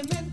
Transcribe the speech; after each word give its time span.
simplemente 0.00 0.29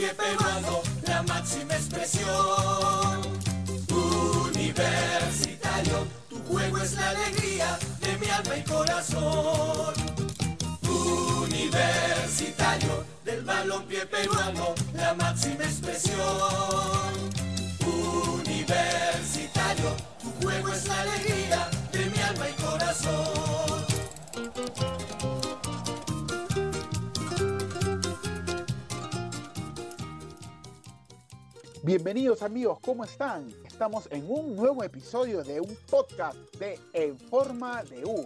balompié 0.00 0.14
peruano, 0.14 0.82
la 1.06 1.22
máxima 1.22 1.74
expresión. 1.74 3.20
Universitario, 4.48 6.06
tu 6.28 6.38
juego 6.44 6.78
es 6.78 6.92
la 6.94 7.10
alegría 7.10 7.78
de 8.00 8.16
mi 8.18 8.30
alma 8.30 8.56
y 8.56 8.64
corazón. 8.64 9.94
Universitario 11.42 13.04
del 13.24 13.44
balompié 13.44 14.06
peruano, 14.06 14.74
la 14.94 15.14
máxima 15.14 15.64
expresión. 15.64 16.18
Universitario, 17.86 19.96
tu 20.20 20.30
juego 20.42 20.68
es 20.68 20.88
la 20.88 21.00
alegría 21.02 21.68
de 21.92 22.06
mi 22.06 22.22
alma 22.22 22.48
y 22.48 22.62
corazón. 22.62 23.69
Bienvenidos 31.90 32.42
amigos, 32.42 32.78
¿cómo 32.78 33.02
están? 33.02 33.48
Estamos 33.66 34.06
en 34.12 34.24
un 34.28 34.54
nuevo 34.54 34.84
episodio 34.84 35.42
de 35.42 35.60
un 35.60 35.76
podcast 35.90 36.38
de 36.54 36.78
En 36.92 37.18
Forma 37.18 37.82
de 37.82 38.04
U. 38.04 38.24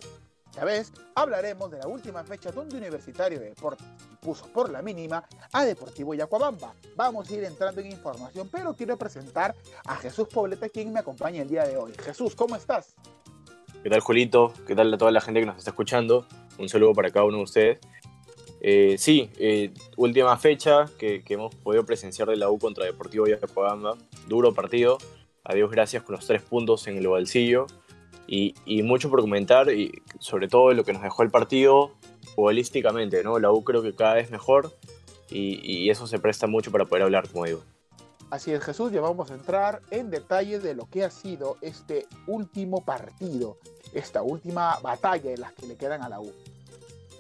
Esta 0.51 0.67
vez 0.67 0.93
hablaremos 1.15 1.71
de 1.71 1.79
la 1.79 1.87
última 1.87 2.23
fecha 2.25 2.53
donde 2.53 2.77
Universitario 2.77 3.41
de 3.41 3.47
Deportes 3.47 3.87
puso 4.21 4.45
por 4.49 4.69
la 4.69 4.83
mínima 4.83 5.25
a 5.51 5.65
Deportivo 5.65 6.13
Yacuabamba. 6.13 6.75
Vamos 6.95 7.31
a 7.31 7.35
ir 7.35 7.45
entrando 7.45 7.81
en 7.81 7.87
información, 7.87 8.51
pero 8.53 8.75
quiero 8.75 8.99
presentar 8.99 9.55
a 9.87 9.97
Jesús 9.97 10.29
Poblete, 10.29 10.69
quien 10.69 10.93
me 10.93 11.01
acompaña 11.01 11.41
el 11.41 11.49
día 11.49 11.65
de 11.65 11.79
hoy. 11.79 11.95
Jesús, 12.05 12.35
¿cómo 12.35 12.57
estás? 12.57 12.95
¿Qué 13.83 13.89
tal, 13.89 14.01
Julito? 14.01 14.53
¿Qué 14.67 14.77
tal 14.77 14.93
a 14.93 14.99
toda 14.99 15.11
la 15.11 15.23
gente 15.23 15.41
que 15.41 15.47
nos 15.47 15.57
está 15.57 15.71
escuchando? 15.71 16.27
Un 16.59 16.69
saludo 16.69 16.93
para 16.93 17.11
cada 17.11 17.25
uno 17.25 17.39
de 17.39 17.45
ustedes. 17.45 17.79
Eh, 18.67 18.97
sí, 18.97 19.31
eh, 19.37 19.75
última 19.99 20.39
fecha 20.39 20.87
que, 20.97 21.23
hemos 21.29 21.55
podido 21.55 21.85
presenciar 21.85 22.29
de 22.29 22.37
la 22.37 22.49
U 22.49 22.59
contra 22.59 22.87
Deportivo 22.87 23.27
Yacuabamba. 23.27 23.99
Duro 24.27 24.55
partido. 24.55 24.97
Adiós, 25.45 25.71
gracias 25.71 26.03
con 26.03 26.15
los 26.15 26.27
tres 26.27 26.41
puntos 26.41 26.87
en 26.87 26.97
el 26.97 27.07
bolsillo. 27.07 27.67
Y, 28.27 28.55
mucho 28.83 29.11
por 29.11 29.21
comentar, 29.21 29.71
y 29.71 30.03
sobre 30.19 30.49
todo 30.49 30.73
lo 30.73 30.83
que 30.83 30.95
nos 30.95 31.03
dejó 31.03 31.23
el 31.23 31.31
partido 31.31 31.93
futbolísticamente. 32.35 33.23
¿no? 33.23 33.39
La 33.39 33.53
U 33.53 33.63
creo 33.65 33.83
que 33.83 33.95
cada 33.95 34.15
vez 34.15 34.31
mejor 34.31 34.73
y, 35.29 35.61
y 35.61 35.91
eso 35.91 36.07
se 36.07 36.19
presta 36.19 36.47
mucho 36.47 36.73
para 36.73 36.87
poder 36.87 37.05
hablar, 37.05 37.29
como 37.29 37.45
digo. 37.45 37.63
Así 38.31 38.51
es, 38.51 38.65
Jesús, 38.65 38.93
ya 38.93 39.03
vamos 39.03 39.31
a 39.31 39.35
entrar 39.35 39.83
en 39.91 40.09
detalles 40.09 40.63
de 40.63 40.75
lo 40.75 40.89
que 40.89 41.05
ha 41.05 41.11
sido 41.11 41.59
este 41.61 42.07
último 42.27 42.83
partido, 42.83 43.59
esta 43.93 44.23
última 44.23 44.79
batalla 44.81 45.33
de 45.33 45.37
las 45.37 45.53
que 45.53 45.67
le 45.67 45.77
quedan 45.77 46.01
a 46.01 46.09
la 46.09 46.21
U. 46.21 46.33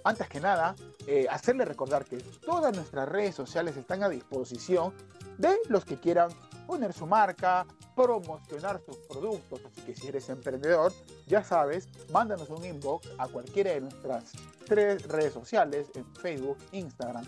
Antes 0.04 0.28
que 0.28 0.40
nada, 0.40 0.74
eh, 1.06 1.26
hacerle 1.30 1.64
recordar 1.64 2.04
que 2.04 2.18
todas 2.18 2.74
nuestras 2.74 3.08
redes 3.08 3.34
sociales 3.34 3.76
están 3.76 4.02
a 4.02 4.08
disposición 4.08 4.92
de 5.38 5.56
los 5.68 5.84
que 5.84 5.98
quieran 5.98 6.30
poner 6.66 6.92
su 6.92 7.06
marca, 7.06 7.66
promocionar 7.94 8.80
sus 8.84 8.96
productos. 9.08 9.60
Así 9.64 9.82
que 9.82 9.94
si 9.94 10.08
eres 10.08 10.28
emprendedor, 10.28 10.92
ya 11.26 11.44
sabes, 11.44 11.88
mándanos 12.10 12.48
un 12.50 12.64
inbox 12.64 13.08
a 13.18 13.28
cualquiera 13.28 13.72
de 13.72 13.82
nuestras 13.82 14.32
tres 14.66 15.06
redes 15.06 15.32
sociales, 15.32 15.88
en 15.94 16.06
Facebook, 16.16 16.58
Instagram 16.72 17.24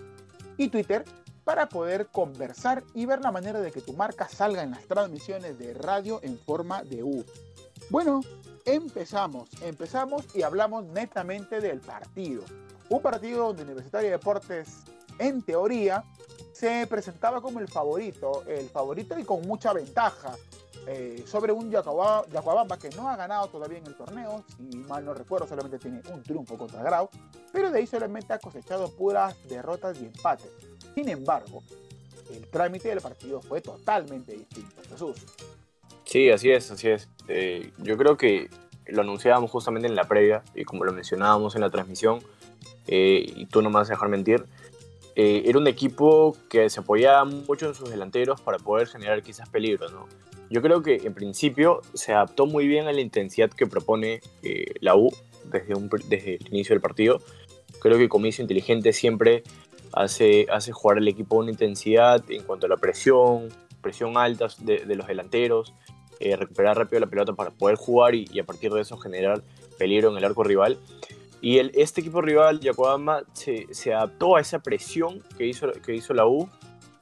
y 0.56 0.68
Twitter, 0.68 1.04
para 1.44 1.68
poder 1.68 2.08
conversar 2.08 2.82
y 2.94 3.06
ver 3.06 3.20
la 3.20 3.30
manera 3.30 3.60
de 3.60 3.70
que 3.70 3.80
tu 3.80 3.92
marca 3.92 4.28
salga 4.28 4.62
en 4.62 4.72
las 4.72 4.84
transmisiones 4.86 5.58
de 5.58 5.74
radio 5.74 6.18
en 6.22 6.38
forma 6.38 6.82
de 6.82 7.04
U. 7.04 7.24
Bueno, 7.88 8.20
empezamos, 8.64 9.48
empezamos 9.62 10.24
y 10.34 10.42
hablamos 10.42 10.86
netamente 10.86 11.60
del 11.60 11.80
partido. 11.80 12.42
Un 12.88 13.00
partido 13.00 13.48
donde 13.48 13.62
Universitario 13.64 14.10
de 14.10 14.16
Deportes, 14.16 14.78
en 15.18 15.42
teoría, 15.42 16.04
se 16.52 16.86
presentaba 16.86 17.40
como 17.40 17.60
el 17.60 17.68
favorito, 17.68 18.44
el 18.46 18.68
favorito 18.68 19.18
y 19.18 19.24
con 19.24 19.42
mucha 19.42 19.72
ventaja 19.72 20.34
eh, 20.86 21.24
sobre 21.26 21.52
un 21.52 21.68
Yacuabamba 21.68 22.78
que 22.78 22.90
no 22.90 23.08
ha 23.08 23.16
ganado 23.16 23.48
todavía 23.48 23.78
en 23.78 23.86
el 23.86 23.96
torneo, 23.96 24.44
si 24.56 24.78
mal 24.78 25.04
no 25.04 25.14
recuerdo, 25.14 25.48
solamente 25.48 25.78
tiene 25.78 26.00
un 26.12 26.22
triunfo 26.22 26.56
contra 26.56 26.80
Grau, 26.82 27.10
pero 27.52 27.70
de 27.70 27.80
ahí 27.80 27.86
solamente 27.88 28.32
ha 28.32 28.38
cosechado 28.38 28.88
puras 28.90 29.36
derrotas 29.48 30.00
y 30.00 30.04
empates. 30.04 30.50
Sin 30.94 31.08
embargo, 31.08 31.64
el 32.30 32.46
trámite 32.48 32.88
del 32.88 33.00
partido 33.00 33.40
fue 33.42 33.60
totalmente 33.60 34.32
distinto. 34.32 34.80
Jesús. 34.88 35.16
Sí, 36.04 36.30
así 36.30 36.52
es, 36.52 36.70
así 36.70 36.88
es. 36.88 37.08
Eh, 37.26 37.72
yo 37.78 37.96
creo 37.96 38.16
que 38.16 38.48
lo 38.86 39.02
anunciábamos 39.02 39.50
justamente 39.50 39.88
en 39.88 39.96
la 39.96 40.04
previa 40.04 40.44
y 40.54 40.64
como 40.64 40.84
lo 40.84 40.92
mencionábamos 40.92 41.56
en 41.56 41.62
la 41.62 41.70
transmisión, 41.70 42.20
eh, 42.86 43.26
y 43.34 43.46
tú 43.46 43.62
no 43.62 43.70
me 43.70 43.76
vas 43.76 43.90
a 43.90 43.94
dejar 43.94 44.08
mentir, 44.08 44.44
eh, 45.14 45.44
era 45.46 45.58
un 45.58 45.66
equipo 45.66 46.36
que 46.50 46.68
se 46.68 46.80
apoyaba 46.80 47.24
mucho 47.24 47.66
en 47.66 47.74
sus 47.74 47.90
delanteros 47.90 48.40
para 48.42 48.58
poder 48.58 48.86
generar 48.86 49.22
quizás 49.22 49.48
peligro, 49.48 49.88
¿no? 49.88 50.06
Yo 50.50 50.62
creo 50.62 50.82
que 50.82 50.96
en 51.04 51.14
principio 51.14 51.80
se 51.94 52.12
adaptó 52.12 52.46
muy 52.46 52.68
bien 52.68 52.86
a 52.86 52.92
la 52.92 53.00
intensidad 53.00 53.50
que 53.50 53.66
propone 53.66 54.20
eh, 54.42 54.74
la 54.80 54.94
U 54.94 55.10
desde, 55.50 55.74
un, 55.74 55.88
desde 56.08 56.34
el 56.34 56.48
inicio 56.48 56.74
del 56.74 56.80
partido. 56.80 57.20
Creo 57.80 57.98
que 57.98 58.08
Comiso 58.08 58.42
Inteligente 58.42 58.92
siempre 58.92 59.42
hace, 59.92 60.46
hace 60.50 60.70
jugar 60.70 60.98
al 60.98 61.08
equipo 61.08 61.36
una 61.36 61.50
intensidad 61.50 62.22
en 62.30 62.42
cuanto 62.44 62.66
a 62.66 62.68
la 62.68 62.76
presión, 62.76 63.48
presión 63.80 64.16
alta 64.16 64.48
de, 64.60 64.84
de 64.84 64.94
los 64.94 65.06
delanteros, 65.06 65.74
eh, 66.20 66.36
recuperar 66.36 66.78
rápido 66.78 67.00
la 67.00 67.06
pelota 67.06 67.32
para 67.32 67.50
poder 67.50 67.76
jugar 67.76 68.14
y, 68.14 68.28
y, 68.32 68.38
a 68.38 68.44
partir 68.44 68.72
de 68.72 68.80
eso 68.80 68.96
generar 68.96 69.42
peligro 69.78 70.10
en 70.10 70.18
el 70.18 70.24
arco 70.24 70.44
rival. 70.44 70.78
Y 71.46 71.60
este 71.80 72.00
equipo 72.00 72.22
rival, 72.22 72.58
Yacuabamba, 72.58 73.22
se, 73.32 73.94
adaptó 73.94 74.34
a 74.34 74.40
esa 74.40 74.58
presión 74.58 75.22
que 75.38 75.46
hizo, 75.46 75.70
que 75.70 75.94
hizo 75.94 76.12
la 76.12 76.26
U, 76.26 76.50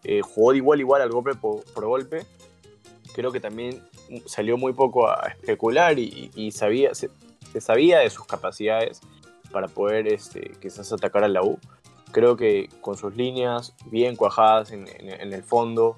eh, 0.02 0.20
jugó 0.20 0.52
de 0.52 0.58
igual 0.58 0.80
igual 0.80 1.00
al 1.00 1.08
golpe 1.08 1.34
por, 1.34 1.64
golpe. 1.74 2.26
Creo 3.14 3.32
que 3.32 3.40
también 3.40 3.82
salió 4.26 4.58
muy 4.58 4.74
poco 4.74 5.08
a 5.08 5.28
especular 5.28 5.98
y, 5.98 6.52
sabía, 6.52 6.94
se, 6.94 7.08
sabía 7.58 8.00
de 8.00 8.10
sus 8.10 8.26
capacidades 8.26 9.00
para 9.50 9.66
poder 9.66 10.08
este, 10.08 10.52
quizás 10.60 10.92
atacar 10.92 11.24
a 11.24 11.28
la 11.28 11.42
U. 11.42 11.58
Creo 12.12 12.36
que 12.36 12.68
con 12.82 12.98
sus 12.98 13.16
líneas 13.16 13.72
bien 13.86 14.14
cuajadas 14.14 14.72
en 14.72 14.86
el 15.08 15.42
fondo 15.42 15.96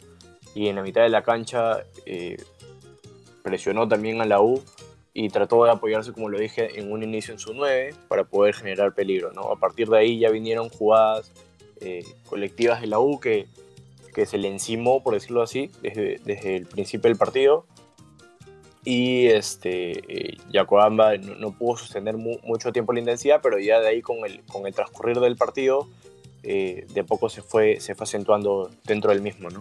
y 0.55 0.69
en 0.69 0.77
la 0.77 0.83
mitad 0.83 1.03
de 1.03 1.09
la 1.09 1.25
cancha, 1.25 1.85
eh, 2.05 2.37
presionó 3.43 3.87
también 3.87 4.21
a 4.21 4.25
la 4.25 4.41
U 4.41 4.63
y 5.19 5.31
trató 5.31 5.65
de 5.65 5.71
apoyarse, 5.71 6.13
como 6.13 6.29
lo 6.29 6.39
dije, 6.39 6.79
en 6.79 6.93
un 6.93 7.03
inicio 7.03 7.33
en 7.33 7.39
su 7.39 7.55
9 7.55 7.95
para 8.07 8.25
poder 8.25 8.55
generar 8.55 8.93
peligro. 8.93 9.33
¿no? 9.33 9.51
A 9.51 9.57
partir 9.59 9.89
de 9.89 9.97
ahí 9.97 10.19
ya 10.19 10.29
vinieron 10.29 10.69
jugadas 10.69 11.33
eh, 11.81 12.05
colectivas 12.29 12.83
de 12.83 12.87
la 12.89 12.99
U 12.99 13.19
que, 13.19 13.47
que, 14.15 14.27
se 14.27 14.37
le 14.37 14.49
encimó, 14.49 15.03
por 15.03 15.15
decirlo 15.15 15.41
así, 15.41 15.71
desde, 15.81 16.21
desde 16.23 16.57
el 16.57 16.67
principio 16.67 17.09
del 17.09 17.17
partido. 17.17 17.65
Y 18.85 19.29
este, 19.29 20.01
eh, 20.01 20.37
Yacoamba 20.51 21.17
no, 21.17 21.35
no, 21.37 21.53
pudo 21.53 21.79
sostener 21.79 22.19
mu 22.19 22.37
mucho 22.43 22.71
tiempo 22.71 22.93
la 22.93 22.99
intensidad, 22.99 23.41
pero 23.43 23.59
ya 23.59 23.81
de 23.81 23.89
ahí 23.89 24.03
con 24.03 24.19
el, 24.27 24.45
con 24.45 24.67
el 24.67 24.75
transcurrir 24.75 25.19
del 25.21 25.37
partido, 25.37 25.89
eh, 26.43 26.87
de 26.93 27.05
poco 27.05 27.31
se 27.31 27.41
fue, 27.41 27.81
se 27.81 27.95
fue 27.95 28.05
acentuando 28.05 28.71
dentro 28.85 29.13
del 29.13 29.23
mismo. 29.23 29.49
¿no? 29.49 29.61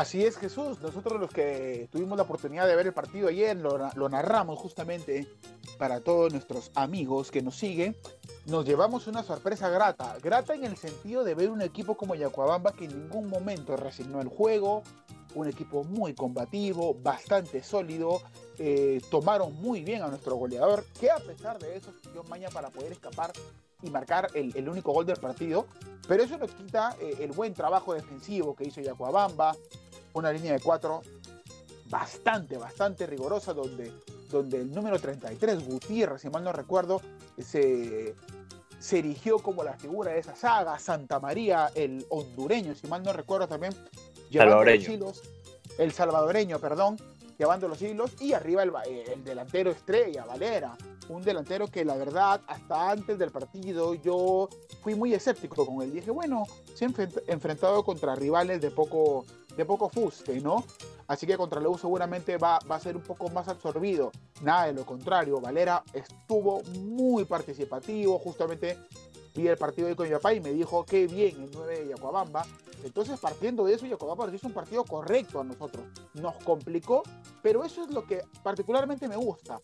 Así 0.00 0.24
es, 0.24 0.38
Jesús. 0.38 0.80
Nosotros 0.80 1.20
los 1.20 1.30
que 1.30 1.86
tuvimos 1.92 2.16
la 2.16 2.22
oportunidad 2.22 2.66
de 2.66 2.74
ver 2.74 2.86
el 2.86 2.94
partido 2.94 3.28
ayer, 3.28 3.54
lo, 3.54 4.08
narramos 4.08 4.58
justamente 4.58 5.28
para 5.76 6.00
todos 6.00 6.32
nuestros 6.32 6.70
amigos 6.74 7.30
que 7.30 7.42
nos 7.42 7.56
siguen. 7.56 7.94
Nos 8.46 8.64
llevamos 8.64 9.08
una 9.08 9.22
sorpresa 9.22 9.68
grata. 9.68 10.16
Grata 10.22 10.54
en 10.54 10.64
el 10.64 10.78
sentido 10.78 11.22
de 11.22 11.34
ver 11.34 11.50
un 11.50 11.60
equipo 11.60 11.98
como 11.98 12.14
Yacuabamba 12.14 12.72
que 12.72 12.86
en 12.86 12.98
ningún 12.98 13.28
momento 13.28 13.76
resignó 13.76 14.22
el 14.22 14.28
juego. 14.28 14.84
Un 15.34 15.48
equipo 15.48 15.84
muy 15.84 16.14
combativo, 16.14 16.94
bastante 16.94 17.62
sólido. 17.62 18.22
Eh, 18.56 19.02
tomaron 19.10 19.52
muy 19.60 19.82
bien 19.82 20.00
a 20.00 20.08
nuestro 20.08 20.34
goleador, 20.36 20.86
que 20.98 21.10
a 21.10 21.18
pesar 21.18 21.58
de 21.58 21.76
eso 21.76 21.92
dio 22.10 22.24
maña 22.24 22.48
para 22.48 22.70
poder 22.70 22.92
escapar 22.92 23.32
y 23.82 23.90
marcar 23.90 24.28
el, 24.32 24.66
único 24.66 24.92
gol 24.92 25.04
del 25.04 25.18
partido. 25.18 25.66
Pero 26.08 26.22
eso 26.22 26.38
no 26.38 26.46
quita 26.46 26.96
eh, 27.00 27.18
el 27.20 27.32
buen 27.32 27.52
trabajo 27.52 27.92
defensivo 27.92 28.56
que 28.56 28.64
hizo 28.64 28.80
Yacuabamba, 28.80 29.54
una 30.14 30.32
línea 30.32 30.52
de 30.52 30.60
cuatro 30.60 31.02
bastante, 31.86 32.56
bastante 32.56 33.06
rigurosa, 33.06 33.52
donde 33.52 33.92
donde 34.30 34.58
el 34.58 34.72
número 34.72 34.98
33, 34.98 35.66
Gutiérrez, 35.66 36.22
si 36.22 36.30
mal 36.30 36.44
no 36.44 36.52
recuerdo, 36.52 37.02
se, 37.38 38.14
se 38.78 38.98
erigió 38.98 39.38
como 39.38 39.62
la 39.62 39.74
figura 39.74 40.12
de 40.12 40.20
esa 40.20 40.36
saga, 40.36 40.78
Santa 40.78 41.20
María, 41.20 41.70
el 41.74 42.06
hondureño, 42.08 42.74
si 42.74 42.86
mal 42.86 43.02
no 43.02 43.12
recuerdo 43.12 43.48
también, 43.48 43.74
llevando 44.30 44.64
los 44.64 44.88
hilos, 44.88 45.22
el 45.78 45.92
salvadoreño, 45.92 46.58
perdón, 46.58 46.96
llevando 47.38 47.68
los 47.68 47.82
hilos, 47.82 48.12
y 48.20 48.32
arriba 48.32 48.62
el, 48.62 48.72
el, 49.12 49.24
delantero 49.24 49.70
estrella, 49.70 50.24
Valera, 50.24 50.76
un 51.08 51.22
delantero 51.22 51.66
que 51.66 51.84
la 51.84 51.96
verdad, 51.96 52.40
hasta 52.46 52.90
antes 52.90 53.18
del 53.18 53.30
partido, 53.30 53.94
yo 53.94 54.48
fui 54.82 54.94
muy 54.94 55.12
escéptico 55.12 55.66
con 55.66 55.82
él. 55.82 55.92
Dije, 55.92 56.10
bueno, 56.10 56.44
se 56.74 56.84
ha 56.84 56.88
enfrentado 57.26 57.82
contra 57.82 58.14
rivales 58.14 58.60
de 58.60 58.70
poco, 58.70 59.24
de 59.56 59.64
poco 59.64 59.88
fuste, 59.88 60.40
¿no? 60.40 60.64
Así 61.06 61.26
que 61.26 61.36
contra 61.36 61.60
Leu 61.60 61.76
seguramente 61.76 62.36
va, 62.36 62.58
va 62.70 62.76
a 62.76 62.80
ser 62.80 62.96
un 62.96 63.02
poco 63.02 63.28
más 63.30 63.48
absorbido. 63.48 64.12
Nada 64.42 64.66
de 64.66 64.74
lo 64.74 64.86
contrario, 64.86 65.40
Valera 65.40 65.82
estuvo 65.92 66.62
muy 66.62 67.24
participativo, 67.24 68.18
justamente 68.18 68.78
vi 69.34 69.48
el 69.48 69.56
partido 69.56 69.88
de 69.88 69.96
con 69.96 70.06
y 70.06 70.40
me 70.40 70.52
dijo 70.52 70.84
qué 70.84 71.06
bien 71.06 71.42
el 71.42 71.50
9 71.52 71.80
de 71.80 71.88
Yacuabamba. 71.88 72.44
Entonces, 72.84 73.18
partiendo 73.20 73.64
de 73.64 73.74
eso, 73.74 73.86
Yacuabamba 73.86 74.26
nos 74.26 74.34
hizo 74.34 74.46
un 74.46 74.54
partido 74.54 74.84
correcto 74.84 75.40
a 75.40 75.44
nosotros. 75.44 75.84
Nos 76.14 76.34
complicó, 76.44 77.02
pero 77.42 77.64
eso 77.64 77.84
es 77.84 77.90
lo 77.90 78.06
que 78.06 78.22
particularmente 78.42 79.06
me 79.08 79.16
gusta. 79.16 79.60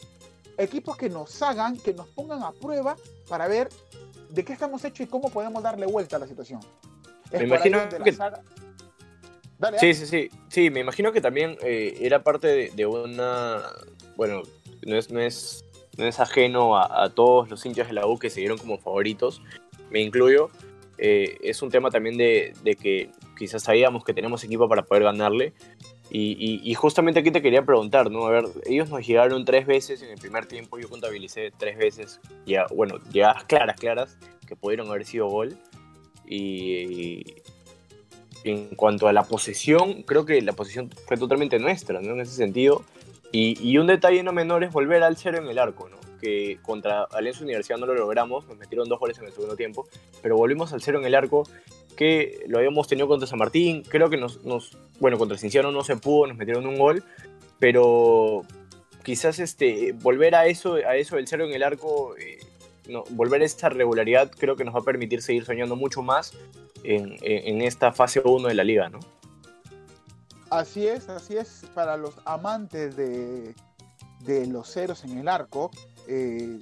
Equipos 0.59 0.97
que 0.97 1.09
nos 1.09 1.43
hagan, 1.43 1.79
que 1.79 1.95
nos 1.95 2.09
pongan 2.09 2.43
a 2.43 2.53
prueba 2.53 2.97
para 3.29 3.47
ver 3.47 3.69
de 4.31 4.45
qué 4.45 4.53
estamos 4.53 4.85
hechos 4.85 5.07
y 5.07 5.09
cómo 5.09 5.31
podemos 5.31 5.63
darle 5.63 5.87
vuelta 5.87 6.17
a 6.17 6.19
la 6.19 6.27
situación. 6.27 6.61
me 7.33 7.45
imagino 7.45 7.79
que... 7.89 8.17
sí, 9.79 9.95
sí, 9.95 10.07
sí. 10.07 10.31
Sí, 10.49 10.71
me 10.71 10.81
imagino 10.81 11.13
que 11.13 11.21
también 11.21 11.57
eh, 11.63 11.99
era 12.01 12.23
parte 12.23 12.71
de, 12.75 12.87
una. 12.87 13.63
Bueno, 14.17 14.43
no 14.85 14.97
es, 14.97 15.11
no 15.11 15.21
es, 15.21 15.65
no 15.97 16.07
es 16.07 16.21
ajeno 16.21 16.79
a, 16.79 17.11
todos 17.11 17.49
los 17.51 17.65
hinchas 17.65 17.89
de 17.89 17.95
la 17.95 18.07
U 18.07 18.19
que 18.19 18.31
se 18.31 18.41
dieron 18.41 18.59
como 18.59 18.79
favoritos, 18.79 19.43
me 19.91 20.01
incluyo. 20.01 20.51
Eh, 20.99 21.37
es 21.43 21.61
un 21.61 21.71
tema 21.71 21.91
también 21.91 22.17
de, 22.17 22.55
que 22.81 23.11
quizás 23.39 23.65
sabíamos 23.65 24.05
que 24.05 24.15
tenemos 24.15 24.43
equipo 24.45 24.69
para 24.69 24.83
poder 24.83 25.05
ganarle. 25.05 25.53
Y, 26.09 26.73
justamente 26.75 27.21
aquí 27.21 27.31
te 27.31 27.43
quería 27.43 27.63
preguntar, 27.63 28.11
¿no? 28.11 28.27
A 28.27 28.31
ver, 28.31 28.45
ellos 28.65 28.89
nos 28.89 29.07
llegaron 29.07 29.45
tres 29.45 29.67
veces 29.67 30.03
en 30.03 30.11
el 30.11 30.19
primer 30.19 30.47
tiempo, 30.47 30.79
yo 30.79 30.89
contabilicé 30.89 31.51
tres 31.57 31.77
veces, 31.77 32.21
ya, 32.47 32.65
bueno, 32.75 32.99
llegadas 33.13 33.45
claras, 33.45 33.77
claras, 33.79 34.17
que 34.47 34.57
pudieron 34.57 34.89
haber 34.89 35.05
sido 35.05 35.27
gol. 35.27 35.59
Y, 36.27 37.43
en 38.51 38.69
cuanto 38.77 39.09
a 39.09 39.13
la 39.13 39.25
posesión, 39.25 40.03
creo 40.03 40.25
que 40.25 40.41
la 40.41 40.53
posesión 40.53 40.91
fue 41.07 41.17
totalmente 41.17 41.59
nuestra, 41.59 42.01
¿no? 42.01 42.13
En 42.13 42.21
ese 42.21 42.33
sentido. 42.33 42.85
Y, 43.33 43.77
un 43.77 43.87
detalle 43.87 44.23
no 44.23 44.33
menor 44.33 44.65
es 44.65 44.73
volver 44.73 45.03
al 45.03 45.17
cero 45.17 45.39
en 45.39 45.49
el 45.49 45.59
arco, 45.59 45.89
¿no? 45.89 45.97
Que 46.21 46.59
contra 46.63 47.05
Alianza 47.05 47.45
Universidad 47.45 47.77
no 47.77 47.85
lo 47.85 47.95
logramos, 47.95 48.47
nos 48.47 48.57
metieron 48.57 48.89
dos 48.89 48.99
goles 48.99 49.19
en 49.19 49.27
el 49.27 49.33
segundo 49.33 49.57
tiempo, 49.57 49.87
pero 50.23 50.37
volvimos 50.37 50.73
al 50.73 50.81
cero 50.81 50.99
en 51.01 51.05
el 51.05 51.15
arco, 51.15 51.43
que 51.97 52.45
lo 52.47 52.59
habíamos 52.59 52.89
tenido 52.89 53.09
contra 53.09 53.27
San 53.27 53.39
Martín, 53.39 53.83
creo 53.83 54.09
que 54.09 54.17
nos, 54.17 54.43
nos 54.45 54.79
bueno, 55.01 55.19
contra 55.19 55.37
Cinciano 55.37 55.71
no 55.71 55.85
se 55.85 55.97
pudo, 55.97 56.29
nos 56.29 56.37
metieron 56.37 56.67
un 56.67 56.79
gol, 56.79 57.03
pero 57.59 58.43
quizás 59.03 59.39
este, 59.39 59.93
volver 59.93 60.35
a 60.35 60.47
eso, 60.47 60.77
a 60.77 60.97
eso 60.97 61.17
del 61.17 61.29
cero 61.29 61.45
en 61.45 61.53
el 61.53 61.63
arco, 61.63 62.17
eh, 62.17 62.39
no, 62.89 63.05
volver 63.11 63.43
a 63.43 63.45
esta 63.45 63.69
regularidad 63.69 64.31
creo 64.31 64.57
que 64.57 64.65
nos 64.65 64.75
va 64.75 64.81
a 64.81 64.85
permitir 64.85 65.21
seguir 65.21 65.45
soñando 65.45 65.77
mucho 65.77 66.03
más 66.03 66.33
en, 66.87 67.61
esta 67.63 67.93
fase 67.93 68.23
1 68.25 68.49
de 68.49 68.55
la 68.55 68.65
liga, 68.65 68.89
¿no? 68.89 69.01
Así 70.51 70.87
es, 70.87 71.09
así 71.09 71.37
es. 71.37 71.65
Para 71.75 71.97
los 71.97 72.15
amantes 72.25 72.97
de, 72.97 73.55
los 74.49 74.73
ceros 74.73 75.05
en 75.05 75.19
el 75.19 75.29
arco, 75.29 75.71
eh, 76.09 76.61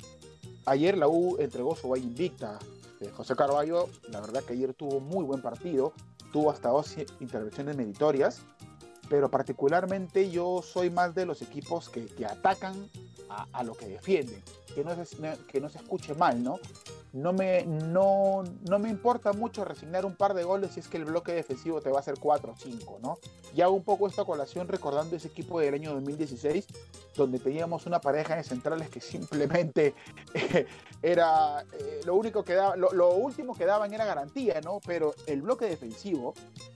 ayer 0.66 0.96
la 0.96 1.08
U 1.08 1.36
entregó 1.38 1.76
su 1.76 1.88
valla 1.88 2.04
invicta. 2.04 2.58
Eh, 3.00 3.10
José 3.14 3.36
Carballo, 3.36 3.88
la 4.08 4.20
verdad 4.20 4.42
que 4.42 4.54
ayer 4.54 4.74
tuvo 4.74 5.00
muy 5.00 5.24
buen 5.24 5.42
partido, 5.42 5.92
tuvo 6.32 6.50
hasta 6.50 6.70
dos 6.70 6.96
intervenciones 7.20 7.76
meritorias, 7.76 8.40
pero 9.08 9.30
particularmente 9.30 10.30
yo 10.30 10.62
soy 10.62 10.90
más 10.90 11.14
de 11.14 11.26
los 11.26 11.42
equipos 11.42 11.88
que, 11.88 12.08
atacan 12.26 12.88
a, 13.52 13.62
lo 13.62 13.74
que 13.74 13.86
defienden, 13.86 14.42
que 14.74 14.84
no, 14.84 14.92
que 15.48 15.60
no 15.60 15.68
se 15.68 15.78
escuche 15.78 16.14
mal, 16.14 16.42
¿no? 16.42 16.58
no 17.14 17.32
me, 17.32 17.64
no, 17.64 18.42
no 18.68 18.78
me 18.80 18.90
importa 18.90 19.32
mucho 19.32 19.64
resignar 19.64 20.04
un 20.04 20.16
par 20.16 20.34
de 20.34 20.42
goles 20.42 20.72
si 20.72 20.80
es 20.80 20.88
que 20.88 20.96
el 20.96 21.04
bloque 21.04 21.32
defensivo 21.32 21.80
te 21.80 21.88
va 21.88 21.98
a 21.98 22.00
hacer 22.00 22.16
4 22.18 22.52
o 22.52 22.56
5, 22.56 22.98
¿no? 23.00 23.18
Y 23.54 23.60
hago 23.60 23.72
un 23.72 23.84
poco 23.84 24.08
esta 24.08 24.24
colación 24.24 24.66
recordando 24.66 25.14
ese 25.14 25.28
equipo 25.28 25.60
del 25.60 25.74
año 25.74 25.92
2016, 25.94 26.66
donde 27.14 27.38
teníamos 27.38 27.86
una 27.86 28.00
pareja 28.00 28.34
de 28.34 28.42
centrales 28.42 28.88
que 28.88 29.00
simplemente 29.00 29.94
era 31.02 31.64
eh, 31.72 32.00
lo 32.04 32.16
único 32.16 32.44
que 32.44 32.54
daba, 32.54 32.74
lo, 32.74 33.14
último 33.14 33.54
que 33.54 33.64
daban 33.64 33.94
era 33.94 34.04
garantía, 34.04 34.60
¿no? 34.60 34.80
Pero 34.84 35.14
el 35.28 35.40
bloque 35.40 35.66
defensivo 35.66 36.34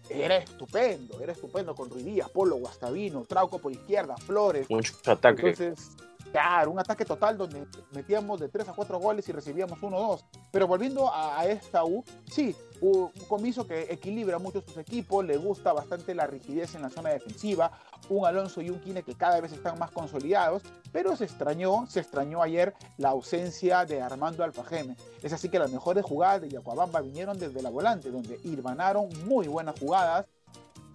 era 0.08 0.36
estupendo, 0.36 1.20
era 1.20 1.32
estupendo 1.32 1.74
con 1.74 1.90
Ruidías, 1.90 2.30
Polo, 2.30 2.58
Guastavino, 2.58 3.24
Trauco 3.24 3.58
por 3.58 3.72
izquierda, 3.72 4.16
Flores. 4.18 4.70
Mucho 4.70 4.94
ataque. 5.04 5.48
Entonces, 5.48 5.90
Claro, 6.32 6.70
un 6.70 6.78
ataque 6.78 7.04
total 7.04 7.38
donde 7.38 7.66
metíamos 7.92 8.38
de 8.38 8.48
3 8.48 8.68
a 8.68 8.72
4 8.72 8.98
goles 8.98 9.28
y 9.28 9.32
recibíamos 9.32 9.82
1 9.82 9.96
o 9.96 10.08
2. 10.08 10.24
Pero 10.52 10.66
volviendo 10.66 11.10
a, 11.12 11.46
esta 11.46 11.84
U, 11.84 12.04
sí, 12.30 12.54
un 12.80 13.10
comiso 13.28 13.66
que 13.66 13.92
equilibra 13.92 14.38
mucho 14.38 14.60
sus 14.60 14.76
equipos, 14.76 15.24
le 15.24 15.36
gusta 15.38 15.72
bastante 15.72 16.14
la 16.14 16.26
rigidez 16.26 16.74
en 16.74 16.82
la 16.82 16.90
zona 16.90 17.10
defensiva, 17.10 17.72
un 18.10 18.26
Alonso 18.26 18.60
y 18.60 18.70
un 18.70 18.80
Kine 18.80 19.02
que 19.02 19.14
cada 19.14 19.40
vez 19.40 19.52
están 19.52 19.78
más 19.78 19.90
consolidados, 19.90 20.62
pero 20.92 21.16
se 21.16 21.24
extrañó, 21.24 21.86
se 21.86 22.00
extrañó 22.00 22.42
ayer 22.42 22.74
la 22.98 23.10
ausencia 23.10 23.84
de 23.86 24.02
Armando 24.02 24.44
Alfajeme. 24.44 24.96
Es 25.22 25.32
así 25.32 25.48
que 25.48 25.58
las 25.58 25.72
mejores 25.72 26.04
jugadas 26.04 26.42
de 26.42 26.50
Yacuabamba 26.50 27.00
vinieron 27.00 27.38
desde 27.38 27.62
la 27.62 27.70
volante, 27.70 28.10
donde 28.10 28.38
irvanaron 28.44 29.08
muy 29.24 29.48
buenas 29.48 29.78
jugadas, 29.78 30.26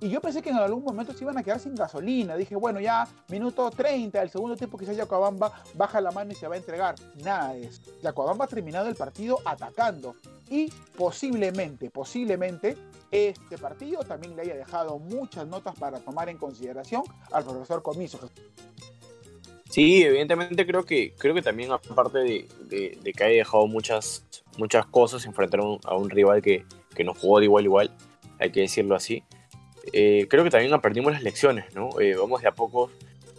y 0.03 0.09
yo 0.09 0.19
pensé 0.19 0.41
que 0.41 0.49
en 0.49 0.57
algún 0.57 0.83
momento 0.83 1.13
se 1.13 1.23
iban 1.23 1.37
a 1.37 1.43
quedar 1.43 1.61
sin 1.61 1.75
gasolina. 1.75 2.35
Dije, 2.35 2.57
bueno, 2.57 2.81
ya 2.81 3.07
minuto 3.29 3.71
30 3.71 4.19
del 4.19 4.29
segundo 4.29 4.57
tiempo 4.57 4.77
quizás 4.77 4.97
Yacuabamba 4.97 5.63
baja 5.75 6.01
la 6.01 6.11
mano 6.11 6.33
y 6.33 6.35
se 6.35 6.45
va 6.45 6.55
a 6.55 6.57
entregar. 6.57 6.95
Nada 7.23 7.53
de 7.53 7.67
eso. 7.67 7.81
Yacuabamba 8.01 8.43
ha 8.43 8.47
terminado 8.49 8.89
el 8.89 8.95
partido 8.95 9.39
atacando. 9.45 10.13
Y 10.49 10.69
posiblemente, 10.97 11.89
posiblemente, 11.89 12.75
este 13.11 13.57
partido 13.57 14.03
también 14.03 14.35
le 14.35 14.41
haya 14.41 14.55
dejado 14.55 14.99
muchas 14.99 15.47
notas 15.47 15.73
para 15.79 15.99
tomar 15.99 16.27
en 16.27 16.37
consideración 16.37 17.03
al 17.31 17.45
profesor 17.45 17.81
Comiso. 17.81 18.19
Sí, 19.69 20.03
evidentemente 20.03 20.67
creo 20.67 20.83
que, 20.83 21.13
creo 21.17 21.33
que 21.33 21.41
también 21.41 21.71
aparte 21.71 22.19
de, 22.19 22.47
que 22.69 23.23
haya 23.23 23.37
dejado 23.37 23.67
muchas, 23.67 24.25
muchas 24.57 24.85
cosas, 24.85 25.25
enfrentar 25.25 25.61
a 25.61 25.95
un, 25.95 26.09
rival 26.09 26.41
que, 26.41 26.65
que 26.93 27.05
nos 27.05 27.17
jugó 27.17 27.39
de 27.39 27.45
igual 27.45 27.63
igual, 27.63 27.95
hay 28.37 28.51
que 28.51 28.59
decirlo 28.59 28.95
así 28.95 29.23
eh, 29.91 30.27
creo 30.29 30.43
que 30.43 30.49
también 30.49 30.73
aprendimos 30.73 31.11
las 31.11 31.23
lecciones, 31.23 31.73
¿no? 31.75 31.99
Eh, 31.99 32.15
vamos 32.15 32.41
de 32.41 32.47
a 32.47 32.53
poco 32.53 32.89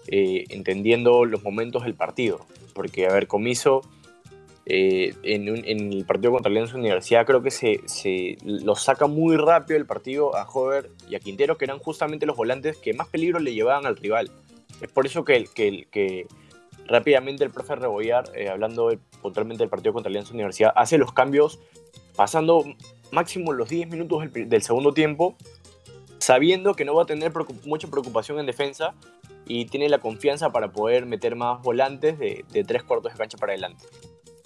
eh, 0.09 0.45
entendiendo 0.51 1.25
los 1.25 1.43
momentos 1.43 1.85
del 1.85 1.95
partido, 1.95 2.45
porque, 2.75 3.07
a 3.07 3.13
ver, 3.13 3.27
Comiso, 3.27 3.83
en, 4.67 5.49
el 5.49 6.05
partido 6.07 6.33
contra 6.33 6.51
Alianza 6.51 6.77
Universidad, 6.77 7.27
creo 7.27 7.43
que 7.43 7.51
se, 7.51 8.37
lo 8.45 8.75
saca 8.77 9.07
muy 9.07 9.37
rápido 9.37 9.79
el 9.79 9.87
partido 9.87 10.35
a 10.37 10.49
Hover 10.49 10.91
y 11.09 11.15
a 11.15 11.21
Quintero, 11.21 11.57
que 11.57 11.67
eran 11.67 11.79
justamente 11.79 12.27
los 12.27 12.37
volantes 12.37 12.77
que 12.79 12.95
más 12.95 13.09
peligro 13.09 13.39
le 13.39 13.53
llevaban 13.53 13.87
al 13.87 13.97
rival. 13.97 14.31
Es 14.81 14.91
por 14.91 15.07
eso 15.07 15.25
que, 15.25 15.45
que, 15.55 16.27
rápidamente 16.87 17.45
el 17.45 17.51
profe 17.51 17.77
Rebollar, 17.77 18.25
hablando 18.51 18.91
puntualmente 19.23 19.63
del 19.63 19.71
partido 19.71 19.93
contra 19.95 20.09
Alianza 20.11 20.35
Universidad, 20.35 20.73
hace 20.77 20.99
los 20.99 21.13
cambios 21.13 21.59
pasando 22.17 22.65
máximo 23.11 23.53
los 23.53 23.69
10 23.69 23.89
minutos 23.89 24.33
del 24.33 24.63
segundo 24.63 24.93
tiempo 24.93 25.37
sabiendo 26.25 26.75
que 26.75 26.87
no 26.87 26.95
va 26.95 27.02
a 27.02 27.07
tener 27.07 27.33
mucha 27.66 27.87
preocupación 27.88 28.38
en 28.38 28.47
defensa 28.47 28.95
y 29.47 29.66
tiene 29.66 29.90
la 29.90 29.99
confianza 29.99 30.52
para 30.52 30.73
poder 30.73 31.04
meter 31.04 31.37
más 31.37 31.61
volantes 31.61 32.19
de, 32.19 32.64
tres 32.66 32.83
cuartos 32.83 33.12
de 33.12 33.19
cancha 33.19 33.37
para 33.37 33.52
adelante. 33.52 33.85